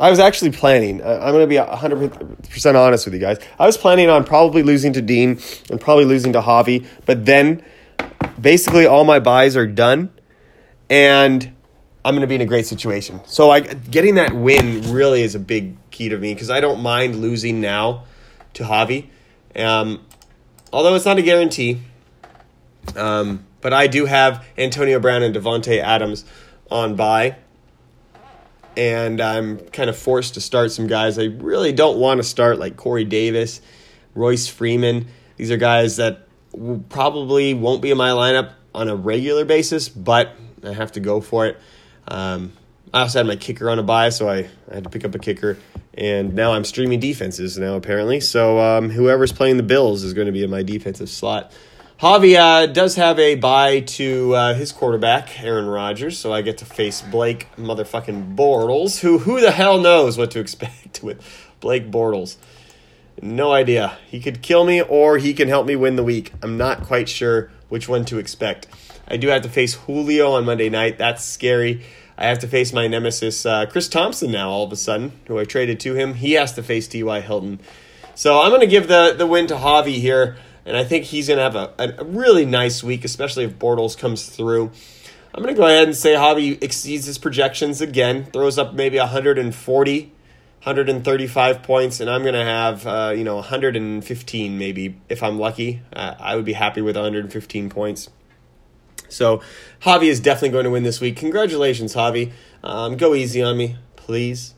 [0.00, 1.02] I was actually planning.
[1.02, 3.38] I- I'm going to be 100% honest with you guys.
[3.58, 5.38] I was planning on probably losing to Dean
[5.70, 7.62] and probably losing to Javi, but then
[8.40, 10.10] basically all my byes are done,
[10.88, 11.52] and
[12.04, 13.20] I'm going to be in a great situation.
[13.26, 16.80] So I getting that win really is a big key to me because I don't
[16.80, 18.04] mind losing now
[18.54, 19.08] to Javi.
[19.54, 20.04] Um,
[20.72, 21.80] although it's not a guarantee.
[22.96, 26.24] Um, but I do have Antonio Brown and Davante Adams
[26.70, 27.36] on bye,
[28.76, 32.58] and I'm kind of forced to start some guys I really don't want to start,
[32.58, 33.60] like Corey Davis,
[34.14, 35.06] Royce Freeman.
[35.36, 36.26] These are guys that
[36.88, 40.32] probably won't be in my lineup on a regular basis, but
[40.64, 41.58] I have to go for it.
[42.08, 42.52] Um,
[42.92, 45.14] I also had my kicker on a bye, so I, I had to pick up
[45.14, 45.58] a kicker.
[45.94, 48.20] And now I'm streaming defenses now, apparently.
[48.20, 51.52] So um, whoever's playing the Bills is going to be in my defensive slot.
[52.00, 56.56] Javi uh, does have a bye to uh, his quarterback, Aaron Rodgers, so I get
[56.58, 61.22] to face Blake motherfucking Bortles, who who the hell knows what to expect with
[61.60, 62.36] Blake Bortles.
[63.20, 63.98] No idea.
[64.06, 66.32] He could kill me or he can help me win the week.
[66.42, 68.66] I'm not quite sure which one to expect.
[69.06, 70.96] I do have to face Julio on Monday night.
[70.96, 71.84] That's scary.
[72.16, 75.38] I have to face my nemesis, uh, Chris Thompson, now all of a sudden, who
[75.38, 76.14] I traded to him.
[76.14, 77.20] He has to face T.Y.
[77.20, 77.60] Hilton.
[78.14, 81.28] So I'm going to give the, the win to Javi here, and I think he's
[81.28, 84.70] going to have a, a really nice week, especially if Bortles comes through.
[85.32, 88.98] I'm going to go ahead and say Javi exceeds his projections again, throws up maybe
[88.98, 95.38] 140, 135 points, and I'm going to have, uh, you know, 115 maybe if I'm
[95.38, 95.82] lucky.
[95.92, 98.10] Uh, I would be happy with 115 points.
[99.08, 99.40] So
[99.82, 101.16] Javi is definitely going to win this week.
[101.16, 102.32] Congratulations, Javi.
[102.62, 104.54] Um, go easy on me, please.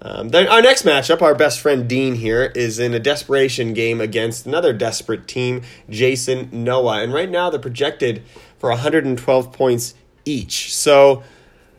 [0.00, 4.00] Um, then our next matchup, our best friend Dean here, is in a desperation game
[4.00, 7.02] against another desperate team, Jason Noah.
[7.02, 8.22] And right now they're projected
[8.58, 10.74] for 112 points each.
[10.74, 11.24] So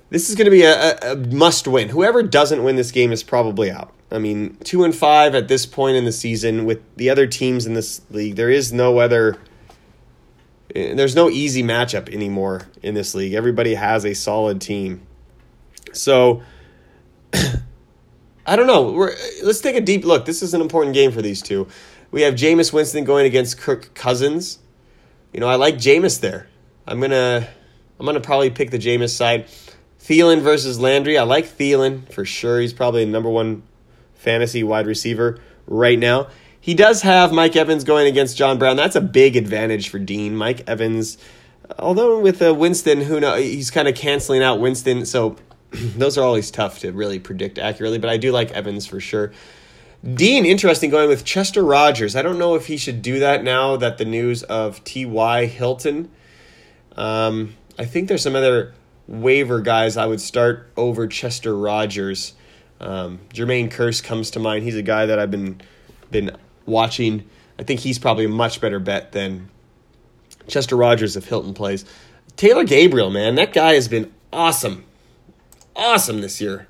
[0.10, 1.90] this is going to be a, a, must win.
[1.90, 3.94] Whoever doesn't win this game is probably out.
[4.12, 7.66] I mean, two and five at this point in the season with the other teams
[7.66, 8.36] in this league.
[8.36, 9.38] There is no other
[10.74, 13.34] there's no easy matchup anymore in this league.
[13.34, 15.02] Everybody has a solid team.
[15.94, 16.44] So
[18.50, 18.92] I don't know.
[18.92, 20.26] We're, let's take a deep look.
[20.26, 21.68] This is an important game for these two.
[22.10, 24.58] We have Jameis Winston going against Kirk Cousins.
[25.32, 26.48] You know, I like Jameis there.
[26.88, 27.48] I'm gonna
[28.00, 29.46] I'm gonna probably pick the Jameis side.
[30.00, 31.16] Thielen versus Landry.
[31.16, 32.60] I like Thielen for sure.
[32.60, 33.62] He's probably the number one
[34.16, 36.30] fantasy wide receiver right now.
[36.60, 38.78] He does have Mike Evans going against John Brown.
[38.78, 40.36] That's a big advantage for Dean.
[40.36, 41.20] Mike Evans,
[41.78, 45.38] although with uh, Winston, who know he's kind of canceling out Winston, so
[45.72, 48.00] those are always tough to really predict accurately.
[48.00, 49.32] But I do like Evans for sure.
[50.14, 52.16] Dean, interesting, going with Chester Rogers.
[52.16, 55.46] I don't know if he should do that now that the news of T.Y.
[55.46, 56.10] Hilton.
[56.96, 58.74] Um, I think there's some other
[59.08, 62.34] waiver guys I would start over Chester Rogers.
[62.80, 64.64] Um, Jermaine Kearse comes to mind.
[64.64, 65.62] He's a guy that I've been
[66.12, 66.32] been
[66.66, 67.28] watching.
[67.58, 69.50] I think he's probably a much better bet than
[70.48, 71.86] Chester Rogers if Hilton plays.
[72.38, 74.86] Taylor Gabriel, man, that guy has been awesome,
[75.80, 76.68] awesome this year,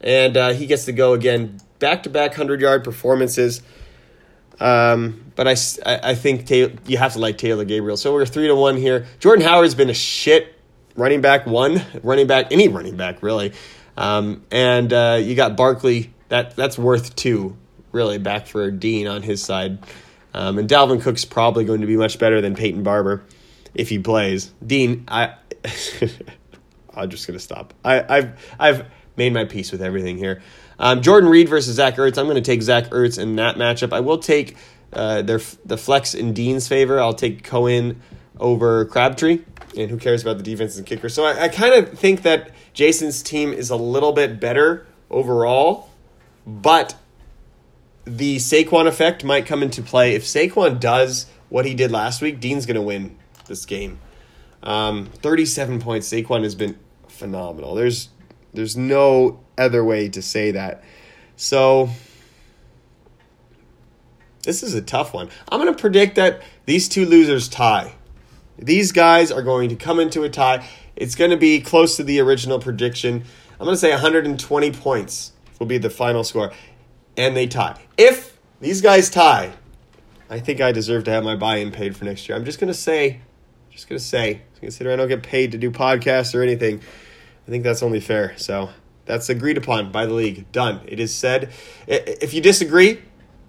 [0.00, 3.62] and uh, he gets to go again back to back hundred yard performances.
[4.60, 7.96] Um, but I, I, think Taylor, you have to like Taylor Gabriel.
[7.96, 9.06] So we're three to one here.
[9.18, 10.54] Jordan Howard's been a shit
[10.96, 13.54] running back one, running back any running back really,
[13.96, 16.12] um, and uh, you got Barkley.
[16.28, 17.56] That that's worth two
[17.92, 19.78] really back for Dean on his side.
[20.32, 23.24] Um, and Dalvin Cook's probably going to be much better than Peyton Barber
[23.74, 24.52] if he plays.
[24.64, 25.34] Dean, I
[27.00, 27.74] I'm just gonna stop.
[27.84, 28.86] I, I've I've
[29.16, 30.42] made my peace with everything here.
[30.78, 32.16] Um, Jordan Reed versus Zach Ertz.
[32.16, 33.92] I'm going to take Zach Ertz in that matchup.
[33.92, 34.56] I will take
[34.92, 36.98] uh, their the flex in Dean's favor.
[36.98, 38.00] I'll take Cohen
[38.38, 39.40] over Crabtree.
[39.76, 41.08] And who cares about the defense and kicker?
[41.08, 45.90] So I, I kind of think that Jason's team is a little bit better overall,
[46.46, 46.96] but
[48.04, 50.14] the Saquon effect might come into play.
[50.14, 54.00] If Saquon does what he did last week, Dean's going to win this game.
[54.62, 56.10] Um, 37 points.
[56.10, 56.78] Saquon has been
[57.20, 57.74] phenomenal.
[57.76, 58.08] There's
[58.52, 60.82] There's no other way to say that.
[61.36, 61.90] So
[64.42, 65.28] this is a tough one.
[65.48, 67.94] I'm going to predict that these two losers tie.
[68.58, 70.66] These guys are going to come into a tie.
[70.96, 73.24] It's going to be close to the original prediction.
[73.58, 76.52] I'm going to say 120 points will be the final score,
[77.16, 77.78] and they tie.
[77.96, 79.52] If these guys tie,
[80.28, 82.36] I think I deserve to have my buy-in paid for next year.
[82.36, 83.20] I'm just going to say,
[83.70, 86.80] just going to say, consider I don't get paid to do podcasts or anything.
[87.50, 88.34] I think that's only fair.
[88.36, 88.70] So
[89.06, 90.52] that's agreed upon by the league.
[90.52, 90.82] Done.
[90.86, 91.50] It is said.
[91.88, 93.02] If you disagree,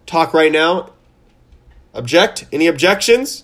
[0.07, 0.93] talk right now.
[1.93, 2.47] Object?
[2.51, 3.43] Any objections?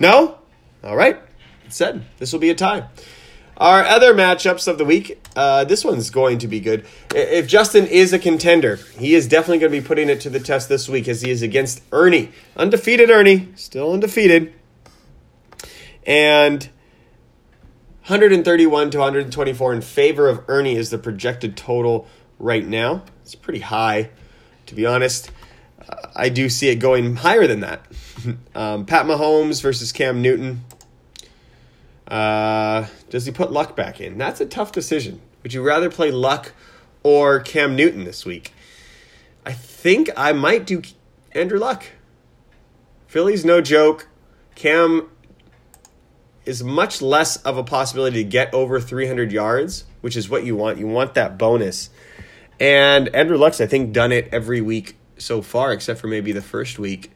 [0.00, 0.40] No?
[0.82, 1.20] All right.
[1.64, 2.04] It's said.
[2.18, 2.88] This will be a tie.
[3.56, 5.24] Our other matchups of the week.
[5.36, 6.84] Uh, this one's going to be good.
[7.14, 10.40] If Justin is a contender, he is definitely going to be putting it to the
[10.40, 12.32] test this week as he is against Ernie.
[12.56, 13.50] Undefeated Ernie.
[13.54, 14.52] Still undefeated.
[16.04, 16.68] And
[18.06, 22.08] 131 to 124 in favor of Ernie is the projected total
[22.40, 23.04] right now.
[23.22, 24.10] It's pretty high,
[24.66, 25.30] to be honest.
[26.16, 27.86] I do see it going higher than that.
[28.56, 30.64] um, Pat Mahomes versus Cam Newton.
[32.08, 34.18] Uh, does he put Luck back in?
[34.18, 35.20] That's a tough decision.
[35.44, 36.54] Would you rather play Luck
[37.04, 38.52] or Cam Newton this week?
[39.46, 40.82] I think I might do
[41.36, 41.84] Andrew Luck.
[43.06, 44.08] Philly's no joke.
[44.56, 45.08] Cam
[46.44, 50.56] is much less of a possibility to get over 300 yards, which is what you
[50.56, 50.78] want.
[50.78, 51.90] You want that bonus.
[52.58, 56.42] And Andrew Luck's, I think, done it every week so far, except for maybe the
[56.42, 57.12] first week.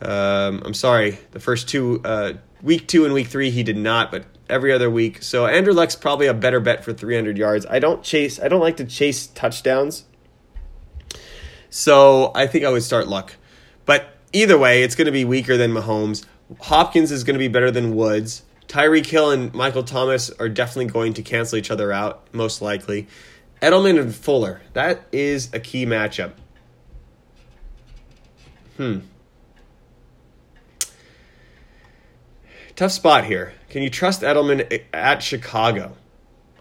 [0.00, 4.10] Um, I'm sorry, the first two, uh, week two and week three, he did not,
[4.10, 5.22] but every other week.
[5.22, 7.66] So Andrew Luck's probably a better bet for 300 yards.
[7.66, 10.04] I don't chase, I don't like to chase touchdowns.
[11.70, 13.34] So I think I would start Luck.
[13.84, 16.24] But either way, it's going to be weaker than Mahomes.
[16.60, 18.42] Hopkins is going to be better than Woods.
[18.68, 23.06] Tyreek Hill and Michael Thomas are definitely going to cancel each other out, most likely.
[23.62, 24.60] Edelman and Fuller.
[24.72, 26.32] That is a key matchup.
[28.76, 28.98] Hmm.
[32.74, 33.54] Tough spot here.
[33.70, 35.96] Can you trust Edelman at Chicago?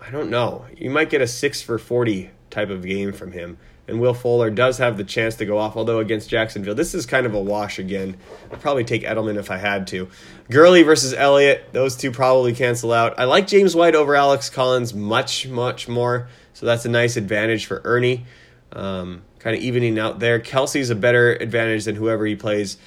[0.02, 0.66] I don't know.
[0.78, 3.58] You might get a 6 for 40 type of game from him
[3.88, 6.76] and Will Fuller does have the chance to go off, although against Jacksonville.
[6.76, 8.18] This is kind of a wash again.
[8.52, 10.10] I'd probably take Edelman if I had to.
[10.50, 13.20] Gurley versus Elliott, those two probably cancel out.
[13.20, 17.66] I like James White over Alex Collins much, much more, so that's a nice advantage
[17.66, 18.26] for Ernie.
[18.74, 20.40] Um, kind of evening out there.
[20.40, 22.78] Kelce's a better advantage than whoever he plays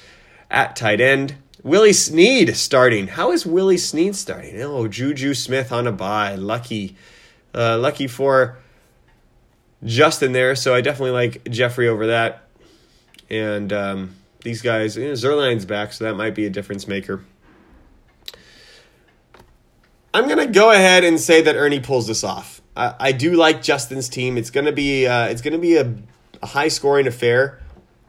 [0.51, 1.37] at tight end.
[1.63, 3.09] Willie Snead starting.
[3.09, 4.61] How is Willie Snead starting?
[4.63, 6.35] Oh, Juju Smith on a bye.
[6.35, 6.97] Lucky.
[7.55, 8.59] Uh, lucky for
[9.85, 12.45] Justin there, so I definitely like Jeffery over that.
[13.31, 17.25] And um, these guys, you know, Zuerlein's back, so that might be a difference maker.
[20.13, 22.61] I'm gonna go ahead and say that Ernie pulls this off.
[22.75, 24.37] I, I do like Justin's team.
[24.37, 25.95] It's gonna be uh, it's gonna be a,
[26.43, 27.61] a high scoring affair.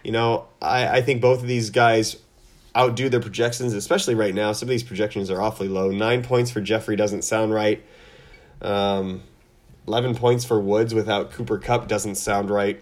[0.03, 2.15] You know, I, I think both of these guys
[2.75, 4.53] outdo their projections, especially right now.
[4.53, 5.91] Some of these projections are awfully low.
[5.91, 7.83] Nine points for Jeffery doesn't sound right.
[8.61, 9.23] Um,
[9.89, 12.79] 11 points for Woods without Cooper Kupp doesn't sound right.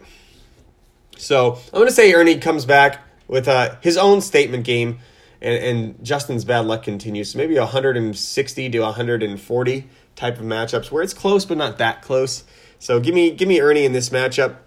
[1.15, 2.99] So I'm going to say Ernie comes back
[3.29, 4.99] with uh, his own statement game,
[5.41, 7.31] and, and Justin's bad luck continues.
[7.31, 12.43] So maybe 160 to 140 type of matchups where it's close but not that close.
[12.77, 14.57] So give me give me Ernie in this matchup.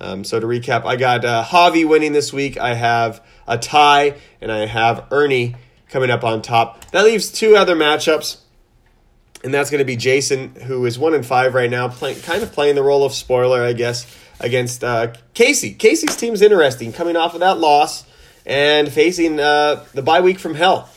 [0.00, 2.56] Um, so to recap, I got uh, Javi winning this week.
[2.56, 5.56] I have a tie, and I have Ernie
[5.90, 6.90] coming up on top.
[6.92, 8.38] That leaves two other matchups
[9.44, 12.42] and that's going to be Jason, who is one in five right now, playing kind
[12.42, 14.06] of playing the role of spoiler, I guess,
[14.40, 15.74] against uh, Casey.
[15.74, 18.04] Casey's team's interesting, coming off of that loss
[18.44, 20.88] and facing uh, the bye week from hell.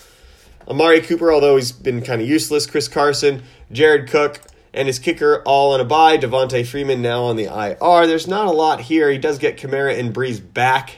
[0.68, 4.40] Amari Cooper, although he's been kind of useless, Chris Carson, Jared Cook,
[4.72, 6.18] and his kicker all on a bye.
[6.18, 8.06] Devonta Freeman now on the IR.
[8.06, 9.10] There's not a lot here.
[9.10, 10.98] He does get Kamara and Brees back,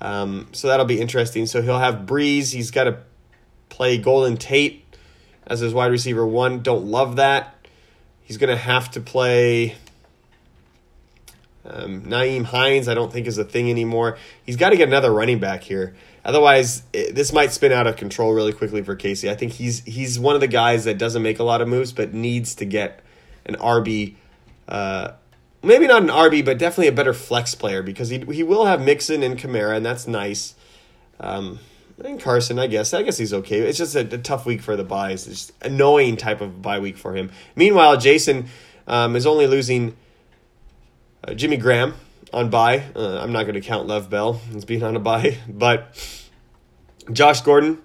[0.00, 1.44] um, so that'll be interesting.
[1.44, 2.52] So he'll have Brees.
[2.52, 2.98] He's got to
[3.68, 4.81] play Golden Tate
[5.46, 6.62] as his wide receiver one.
[6.62, 7.54] Don't love that.
[8.22, 9.76] He's going to have to play
[11.64, 12.88] um, Nyheim Hines.
[12.88, 14.18] I don't think is a thing anymore.
[14.44, 15.94] He's got to get another running back here.
[16.24, 19.28] Otherwise, it, this might spin out of control really quickly for Casey.
[19.28, 21.92] I think he's he's one of the guys that doesn't make a lot of moves,
[21.92, 23.00] but needs to get
[23.44, 24.14] an RB.
[24.68, 25.12] Uh,
[25.62, 28.80] maybe not an RB, but definitely a better flex player because he he will have
[28.80, 30.54] Mixon and Kamara, and that's nice.
[31.18, 31.58] Um,
[32.04, 32.94] and Carson, I guess.
[32.94, 33.60] I guess he's okay.
[33.60, 35.26] It's just a, a tough week for the byes.
[35.26, 37.30] It's just annoying type of bye week for him.
[37.56, 38.48] Meanwhile, Jason
[38.86, 39.96] um, is only losing
[41.24, 41.94] uh, Jimmy Graham
[42.32, 42.84] on bye.
[42.94, 45.96] Uh, I'm not going to count Lev Bell as being on a bye, but
[47.12, 47.78] Josh Gordon,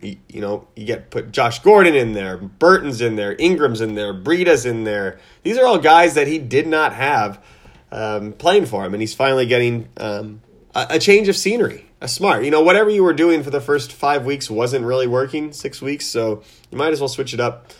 [0.00, 3.94] you, you know, you get put Josh Gordon in there, Burton's in there, Ingram's in
[3.94, 5.18] there, Breida's in there.
[5.42, 7.42] These are all guys that he did not have
[7.90, 10.40] um, playing for him, and he's finally getting um,
[10.74, 11.86] a, a change of scenery.
[12.06, 15.52] Smart, you know, whatever you were doing for the first five weeks wasn't really working.
[15.52, 17.72] Six weeks, so you might as well switch it up.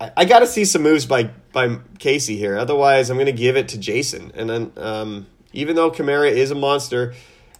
[0.00, 2.56] I, I got to see some moves by by Casey here.
[2.56, 4.32] Otherwise, I'm going to give it to Jason.
[4.34, 7.14] And then, um, even though Kamara is a monster,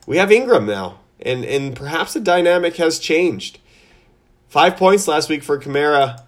[0.07, 3.59] we have Ingram now, and and perhaps the dynamic has changed.
[4.49, 6.24] Five points last week for Kamara.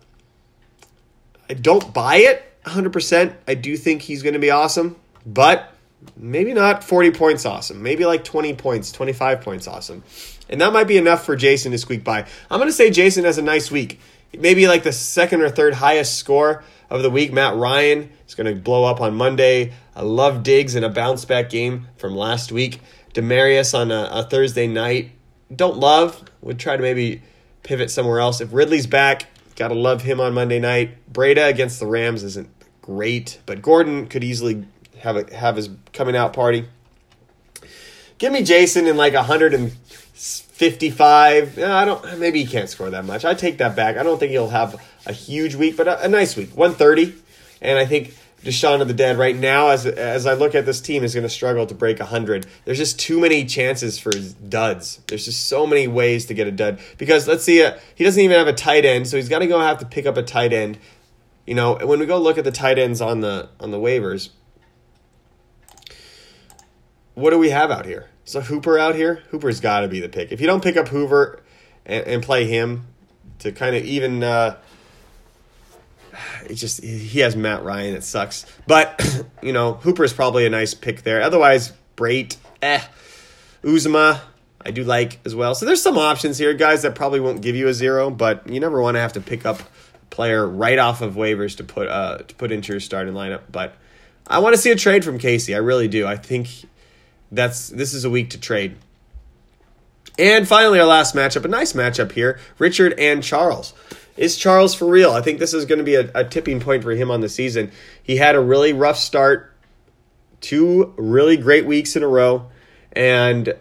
[1.48, 3.34] I don't buy it 100%.
[3.48, 4.96] I do think he's going to be awesome,
[5.26, 5.71] but
[6.16, 7.82] maybe not 40 points awesome.
[7.82, 10.02] Maybe like 20 points, 25 points awesome.
[10.48, 12.26] And that might be enough for Jason to squeak by.
[12.50, 14.00] I'm going to say Jason has a nice week.
[14.36, 17.32] Maybe like the second or third highest score of the week.
[17.32, 19.72] Matt Ryan is going to blow up on Monday.
[19.94, 22.80] I love Diggs in a bounce back game from last week.
[23.14, 25.12] Demaryius on a, a Thursday night.
[25.54, 26.24] Don't love.
[26.40, 27.22] Would try to maybe
[27.62, 28.40] pivot somewhere else.
[28.40, 29.26] If Ridley's back,
[29.56, 31.12] gotta love him on Monday night.
[31.12, 32.48] Breida against the Rams isn't
[32.80, 34.66] great, but Gordon could easily
[35.02, 36.66] have a, have his coming out party.
[38.18, 41.58] Give me Jason in like 155.
[41.58, 42.18] I don't.
[42.18, 43.24] Maybe he can't score that much.
[43.24, 43.96] I take that back.
[43.96, 46.56] I don't think he'll have a huge week, but a, a nice week.
[46.56, 47.14] 130,
[47.60, 50.80] and I think Deshaun of the Dead right now, as as I look at this
[50.80, 52.46] team, is going to struggle to break 100.
[52.64, 55.00] There's just too many chances for duds.
[55.08, 56.78] There's just so many ways to get a dud.
[56.98, 59.46] Because let's see, uh, he doesn't even have a tight end, so he's got to
[59.46, 60.78] go have to pick up a tight end.
[61.46, 64.30] You know, when we go look at the tight ends on the on the waivers,
[67.14, 68.08] what do we have out here?
[68.24, 69.22] So Hooper out here.
[69.30, 70.32] Hooper's got to be the pick.
[70.32, 71.40] If you don't pick up Hooper
[71.84, 72.86] and, and play him
[73.40, 74.22] to kind of even.
[74.22, 74.56] Uh,
[76.44, 77.94] it just he has Matt Ryan.
[77.94, 79.00] It sucks, but
[79.42, 81.22] you know Hooper is probably a nice pick there.
[81.22, 82.82] Otherwise, Brate, eh,
[83.62, 84.20] Uzomah,
[84.64, 85.54] I do like as well.
[85.54, 88.60] So there's some options here, guys, that probably won't give you a zero, but you
[88.60, 91.88] never want to have to pick up a player right off of waivers to put
[91.88, 93.42] uh to put into your starting lineup.
[93.50, 93.74] But
[94.26, 95.54] I want to see a trade from Casey.
[95.54, 96.06] I really do.
[96.06, 96.48] I think
[97.32, 98.76] that's this is a week to trade.
[100.18, 103.74] And finally, our last matchup, a nice matchup here Richard and Charles.
[104.16, 105.12] Is Charles for real?
[105.12, 107.30] I think this is going to be a, a tipping point for him on the
[107.30, 107.72] season.
[108.02, 109.54] He had a really rough start,
[110.42, 112.50] two really great weeks in a row,
[112.92, 113.54] and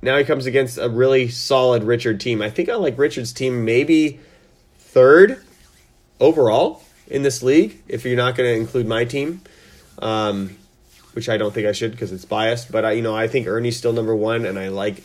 [0.00, 2.40] now he comes against a really solid Richard team.
[2.40, 4.20] I think I like Richard's team maybe
[4.78, 5.42] third
[6.18, 9.42] overall in this league, if you're not going to include my team.
[9.98, 10.56] Um,
[11.14, 12.70] which I don't think I should because it's biased.
[12.70, 15.02] But I, you know, I think Ernie's still number one, and I like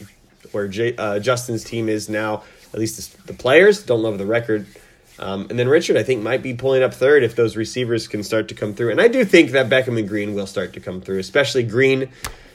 [0.51, 2.43] where J, uh, Justin's team is now.
[2.73, 4.67] At least the players don't love the record.
[5.17, 8.23] Um, and then Richard, I think, might be pulling up third if those receivers can
[8.23, 8.91] start to come through.
[8.91, 12.09] And I do think that Beckham and Green will start to come through, especially Green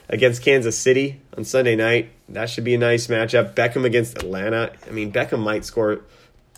[0.09, 2.09] against Kansas City on Sunday night.
[2.29, 3.53] That should be a nice matchup.
[3.53, 4.71] Beckham against Atlanta.
[4.87, 6.01] I mean, Beckham might score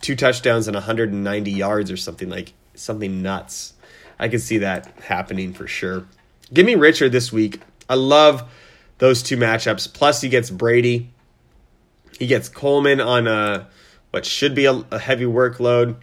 [0.00, 3.74] two touchdowns and 190 yards or something like something nuts.
[4.18, 6.06] I could see that happening for sure.
[6.52, 7.60] Give me Richard this week.
[7.88, 8.50] I love
[8.98, 9.92] those two matchups.
[9.92, 11.10] Plus, he gets Brady.
[12.18, 13.68] He gets Coleman on a
[14.10, 15.96] what should be a, a heavy workload.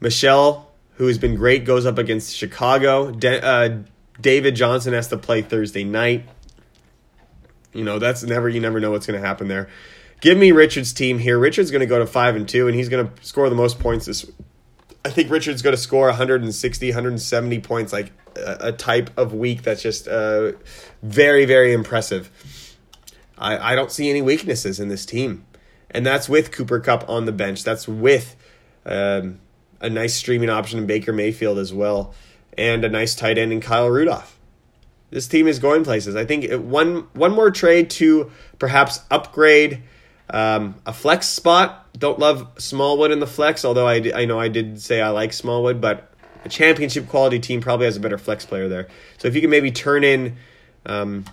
[0.00, 3.10] Michel, who has been great, goes up against Chicago.
[3.10, 3.78] De- uh,
[4.20, 6.28] David Johnson has to play Thursday night.
[7.72, 9.68] You know that's never you never know what's going to happen there.
[10.20, 11.38] Give me Richard's team here.
[11.38, 13.78] Richard's going to go to five and two, and he's going to score the most
[13.78, 14.28] points this.
[15.04, 19.62] I think Richard's going to score 160, 170 points, like a, a type of week
[19.62, 20.52] that's just uh,
[21.02, 22.30] very, very impressive.
[23.38, 25.46] I, I don't see any weaknesses in this team.
[25.90, 27.64] And that's with Cooper Kupp on the bench.
[27.64, 28.36] That's with
[28.84, 29.40] um,
[29.80, 32.14] a nice streaming option in Baker Mayfield as well,
[32.56, 34.38] and a nice tight end in Kyle Rudolph.
[35.10, 36.16] This team is going places.
[36.16, 39.82] I think it, one one more trade to perhaps upgrade
[40.28, 41.87] um, a flex spot.
[41.98, 45.32] Don't love Smallwood in the flex, although I, I know I did say I like
[45.32, 46.12] Smallwood, but
[46.44, 48.88] a championship quality team probably has a better flex player there.
[49.18, 50.36] So if you can maybe turn in
[50.86, 51.24] um,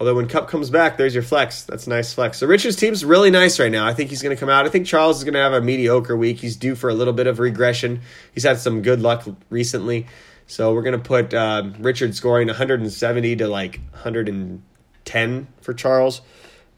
[0.00, 1.62] Although when Kupp comes back, there's your flex.
[1.62, 2.38] That's a nice flex.
[2.38, 3.86] So Richard's team's really nice right now.
[3.86, 4.66] I think he's going to come out.
[4.66, 6.38] I think Charles is going to have a mediocre week.
[6.40, 8.00] He's due for a little bit of regression.
[8.32, 10.06] He's had some good luck recently.
[10.46, 16.20] So we're going to put uh, Richard scoring 170 to like 110 for Charles.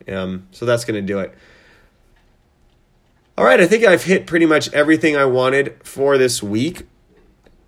[0.06, 1.34] Um, so that's going to do it.
[3.38, 6.86] All right, I think I've hit pretty much everything I wanted for this week.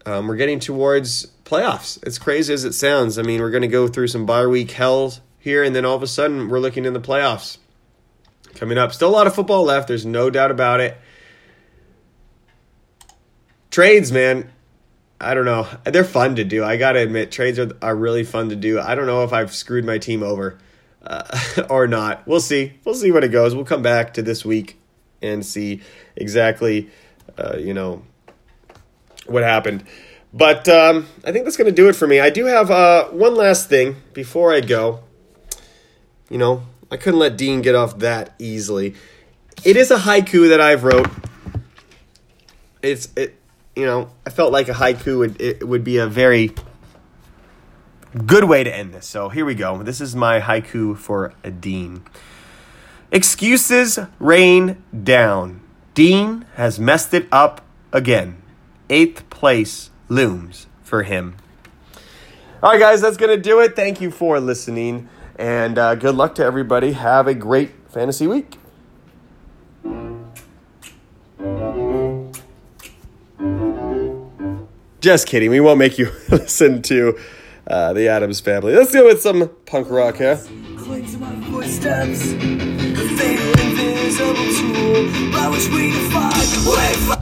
[0.07, 2.03] Um, we're getting towards playoffs.
[2.07, 3.19] It's crazy as it sounds.
[3.19, 5.95] I mean, we're going to go through some bye week hells here, and then all
[5.95, 7.59] of a sudden we're looking in the playoffs
[8.55, 8.95] coming up.
[8.95, 9.89] Still a lot of football left.
[9.89, 10.97] There's no doubt about it.
[13.71, 14.51] Trades, man.
[15.21, 15.69] I don't know.
[15.85, 16.65] They're fun to do.
[16.65, 18.81] I got to admit, trades are, are really fun to do.
[18.81, 20.57] I don't know if I've screwed my team over.
[21.03, 21.39] uh,
[21.69, 22.27] or not.
[22.27, 22.73] We'll see.
[22.87, 23.55] We'll see what it goes.
[23.55, 24.78] We'll come back to this week
[25.23, 25.83] and see
[26.17, 26.91] exactly,
[27.37, 28.03] uh, you know,
[29.27, 29.85] what happened.
[30.33, 32.21] But um, I think that's going to do it for me.
[32.21, 35.01] I do have uh, one last thing before I go.
[36.29, 38.95] You know, I couldn't let Dean get off that easily.
[39.65, 41.11] It is a haiku that I've wrote.
[42.83, 43.37] It's it,
[43.75, 46.53] you know, I felt like a haiku would it would be a very
[48.27, 49.07] good way to end this.
[49.07, 49.83] So here we go.
[49.83, 52.05] This is my haiku for a Dean.
[53.11, 55.63] Excuses rain down.
[55.95, 58.43] Dean has messed it up again.
[58.91, 61.37] Eighth place looms for him.
[62.63, 63.75] All right, guys, that's going to do it.
[63.77, 65.09] Thank you for listening.
[65.37, 66.93] And uh, good luck to everybody.
[66.93, 68.59] Have a great fantasy week.
[75.01, 75.51] Just kidding.
[75.51, 77.19] We won't make you listen to
[77.67, 78.75] uh, the Addams Family.
[78.75, 80.39] Let's go with some punk rock here.
[83.19, 85.33] Fatal invisible tool.
[85.33, 87.18] By which we defy,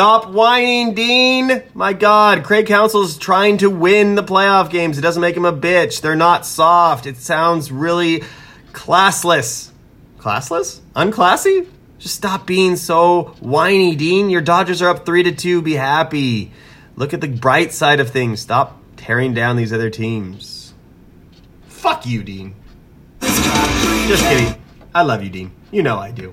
[0.00, 1.62] Stop whining, Dean.
[1.74, 4.96] My God, Craig Counsell's trying to win the playoff games.
[4.96, 6.00] It doesn't make him a bitch.
[6.00, 7.04] They're not soft.
[7.04, 8.22] It sounds really
[8.72, 9.72] classless.
[10.16, 10.80] Classless?
[10.96, 11.68] Unclassy?
[11.98, 14.30] Just stop being so whiny, Dean.
[14.30, 15.60] Your Dodgers are up three to two.
[15.60, 16.50] Be happy.
[16.96, 18.40] Look at the bright side of things.
[18.40, 20.72] Stop tearing down these other teams.
[21.66, 22.54] Fuck you, Dean.
[23.20, 24.62] Just kidding.
[24.94, 25.52] I love you, Dean.
[25.70, 26.32] You know I do.